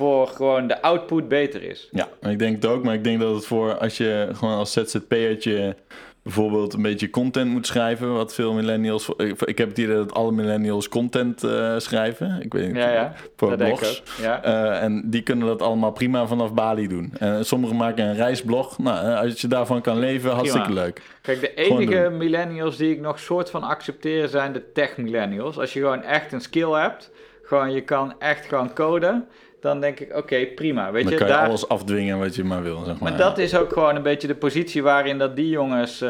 voor 0.00 0.26
gewoon 0.26 0.66
de 0.66 0.82
output 0.82 1.28
beter 1.28 1.62
is. 1.62 1.88
Ja, 1.90 2.08
ik 2.30 2.38
denk 2.38 2.54
het 2.54 2.66
ook. 2.66 2.84
Maar 2.84 2.94
ik 2.94 3.04
denk 3.04 3.20
dat 3.20 3.34
het 3.34 3.46
voor 3.46 3.78
als 3.78 3.96
je 3.96 4.28
gewoon 4.32 4.56
als 4.56 4.72
ZZP'ertje 4.72 5.76
bijvoorbeeld 6.22 6.72
een 6.72 6.82
beetje 6.82 7.10
content 7.10 7.50
moet 7.50 7.66
schrijven, 7.66 8.12
wat 8.12 8.34
veel 8.34 8.52
millennials... 8.52 9.08
Ik, 9.44 9.58
heb 9.58 9.68
het 9.68 9.78
idee 9.78 9.94
dat 9.94 10.14
alle 10.14 10.32
millennials 10.32 10.88
content 10.88 11.44
uh, 11.44 11.78
schrijven. 11.78 12.40
Ik 12.42 12.52
weet 12.52 12.66
niet, 12.66 12.76
ja, 12.76 12.92
ja, 12.92 13.14
voor 13.36 13.56
blogs. 13.56 14.02
Ja. 14.20 14.46
Uh, 14.46 14.82
en 14.82 15.02
die 15.10 15.22
kunnen 15.22 15.46
dat 15.46 15.62
allemaal 15.62 15.92
prima 15.92 16.26
vanaf 16.26 16.54
Bali 16.54 16.88
doen. 16.88 17.12
En 17.18 17.44
sommigen 17.44 17.76
maken 17.76 18.04
een 18.04 18.16
reisblog. 18.16 18.78
Nou, 18.78 19.16
als 19.16 19.40
je 19.40 19.48
daarvan 19.48 19.80
kan 19.80 19.98
leven, 19.98 20.30
hartstikke 20.30 20.66
prima. 20.66 20.82
leuk. 20.82 21.02
Kijk, 21.22 21.40
de 21.40 21.54
enige 21.54 22.10
millennials 22.10 22.76
die 22.76 22.92
ik 22.92 23.00
nog 23.00 23.18
soort 23.18 23.50
van 23.50 23.62
accepteer 23.62 24.28
zijn 24.28 24.52
de 24.52 24.72
tech 24.72 24.96
millennials. 24.96 25.58
Als 25.58 25.72
je 25.72 25.80
gewoon 25.80 26.02
echt 26.02 26.32
een 26.32 26.40
skill 26.40 26.70
hebt, 26.70 27.10
gewoon 27.42 27.72
je 27.72 27.80
kan 27.80 28.14
echt 28.18 28.46
gewoon 28.46 28.72
coden 28.72 29.28
dan 29.60 29.80
denk 29.80 30.00
ik, 30.00 30.16
oké, 30.16 30.46
prima. 30.46 30.92
Weet 30.92 31.02
dan 31.02 31.12
je, 31.12 31.18
kan 31.18 31.26
je 31.26 31.32
daar... 31.32 31.46
alles 31.46 31.68
afdwingen 31.68 32.18
wat 32.18 32.34
je 32.34 32.44
maar 32.44 32.62
wil, 32.62 32.82
zeg 32.84 32.98
maar. 32.98 33.10
Maar 33.10 33.18
dat 33.18 33.38
is 33.38 33.56
ook 33.56 33.72
gewoon 33.72 33.96
een 33.96 34.02
beetje 34.02 34.26
de 34.26 34.34
positie 34.34 34.82
waarin 34.82 35.18
dat 35.18 35.36
die 35.36 35.48
jongens 35.48 36.02
uh, 36.02 36.08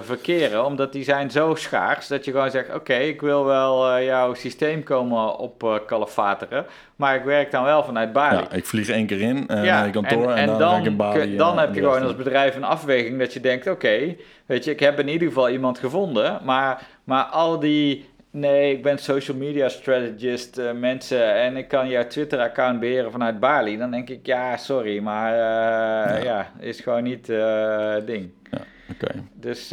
verkeren. 0.00 0.64
Omdat 0.64 0.92
die 0.92 1.04
zijn 1.04 1.30
zo 1.30 1.54
schaars 1.54 2.06
dat 2.06 2.24
je 2.24 2.30
gewoon 2.30 2.50
zegt, 2.50 2.74
oké, 2.74 2.94
ik 2.94 3.20
wil 3.20 3.44
wel 3.44 3.96
uh, 3.96 4.04
jouw 4.04 4.34
systeem 4.34 4.82
komen 4.82 5.38
op 5.38 5.62
uh, 5.62 5.74
kalifateren. 5.86 6.66
Maar 6.96 7.14
ik 7.14 7.24
werk 7.24 7.50
dan 7.50 7.64
wel 7.64 7.84
vanuit 7.84 8.12
Bali. 8.12 8.36
Ja, 8.36 8.52
ik 8.52 8.66
vlieg 8.66 8.88
één 8.88 9.06
keer 9.06 9.20
in 9.20 9.44
ja, 9.48 9.80
naar 9.80 9.90
kantoor 9.90 10.22
en, 10.22 10.28
en, 10.28 10.38
en, 10.38 10.46
dan, 10.46 10.58
dan, 10.58 10.84
in 10.84 10.96
Bali, 10.96 11.36
dan 11.36 11.58
heb 11.58 11.74
je 11.74 11.80
gewoon 11.80 12.02
als 12.02 12.16
bedrijf 12.16 12.56
een 12.56 12.64
afweging 12.64 13.18
dat 13.18 13.32
je 13.32 13.40
denkt, 13.40 13.68
oké, 13.68 14.16
weet 14.46 14.64
je, 14.64 14.70
ik 14.70 14.80
heb 14.80 14.98
in 14.98 15.08
ieder 15.08 15.28
geval 15.28 15.48
iemand 15.48 15.78
gevonden. 15.78 16.40
Maar, 16.44 16.86
maar 17.04 17.24
al 17.24 17.58
die 17.58 18.08
Nee, 18.36 18.72
ik 18.72 18.82
ben 18.82 18.98
social 18.98 19.36
media 19.36 19.68
strategist, 19.68 20.58
uh, 20.58 20.72
mensen, 20.72 21.34
en 21.34 21.56
ik 21.56 21.68
kan 21.68 21.88
jouw 21.88 22.06
Twitter-account 22.06 22.80
beheren 22.80 23.12
vanuit 23.12 23.40
Bali. 23.40 23.78
Dan 23.78 23.90
denk 23.90 24.08
ik, 24.08 24.26
ja, 24.26 24.56
sorry, 24.56 24.98
maar 24.98 25.32
uh, 25.32 25.38
ja. 25.38 26.24
ja. 26.24 26.50
is 26.58 26.80
gewoon 26.80 27.02
niet 27.02 27.28
uh, 27.28 27.94
ding. 28.04 28.30
Ja. 28.50 28.58
Okay. 28.90 29.22
Dus 29.32 29.72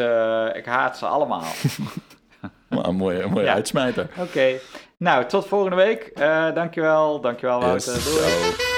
ik 0.57 0.65
haat 0.65 0.97
ze 0.97 1.05
allemaal. 1.05 1.43
maar 2.69 2.87
een 2.87 2.95
mooie, 2.95 3.27
mooie 3.27 3.45
ja. 3.45 3.53
uitsmijter. 3.53 4.07
Oké. 4.11 4.21
Okay. 4.21 4.59
Nou, 4.97 5.25
tot 5.25 5.47
volgende 5.47 5.75
week. 5.75 6.11
dankjewel, 6.53 7.21
dankjewel 7.21 7.59
Wouter. 7.59 7.93
Yes. 7.93 8.03
Doei. 8.03 8.72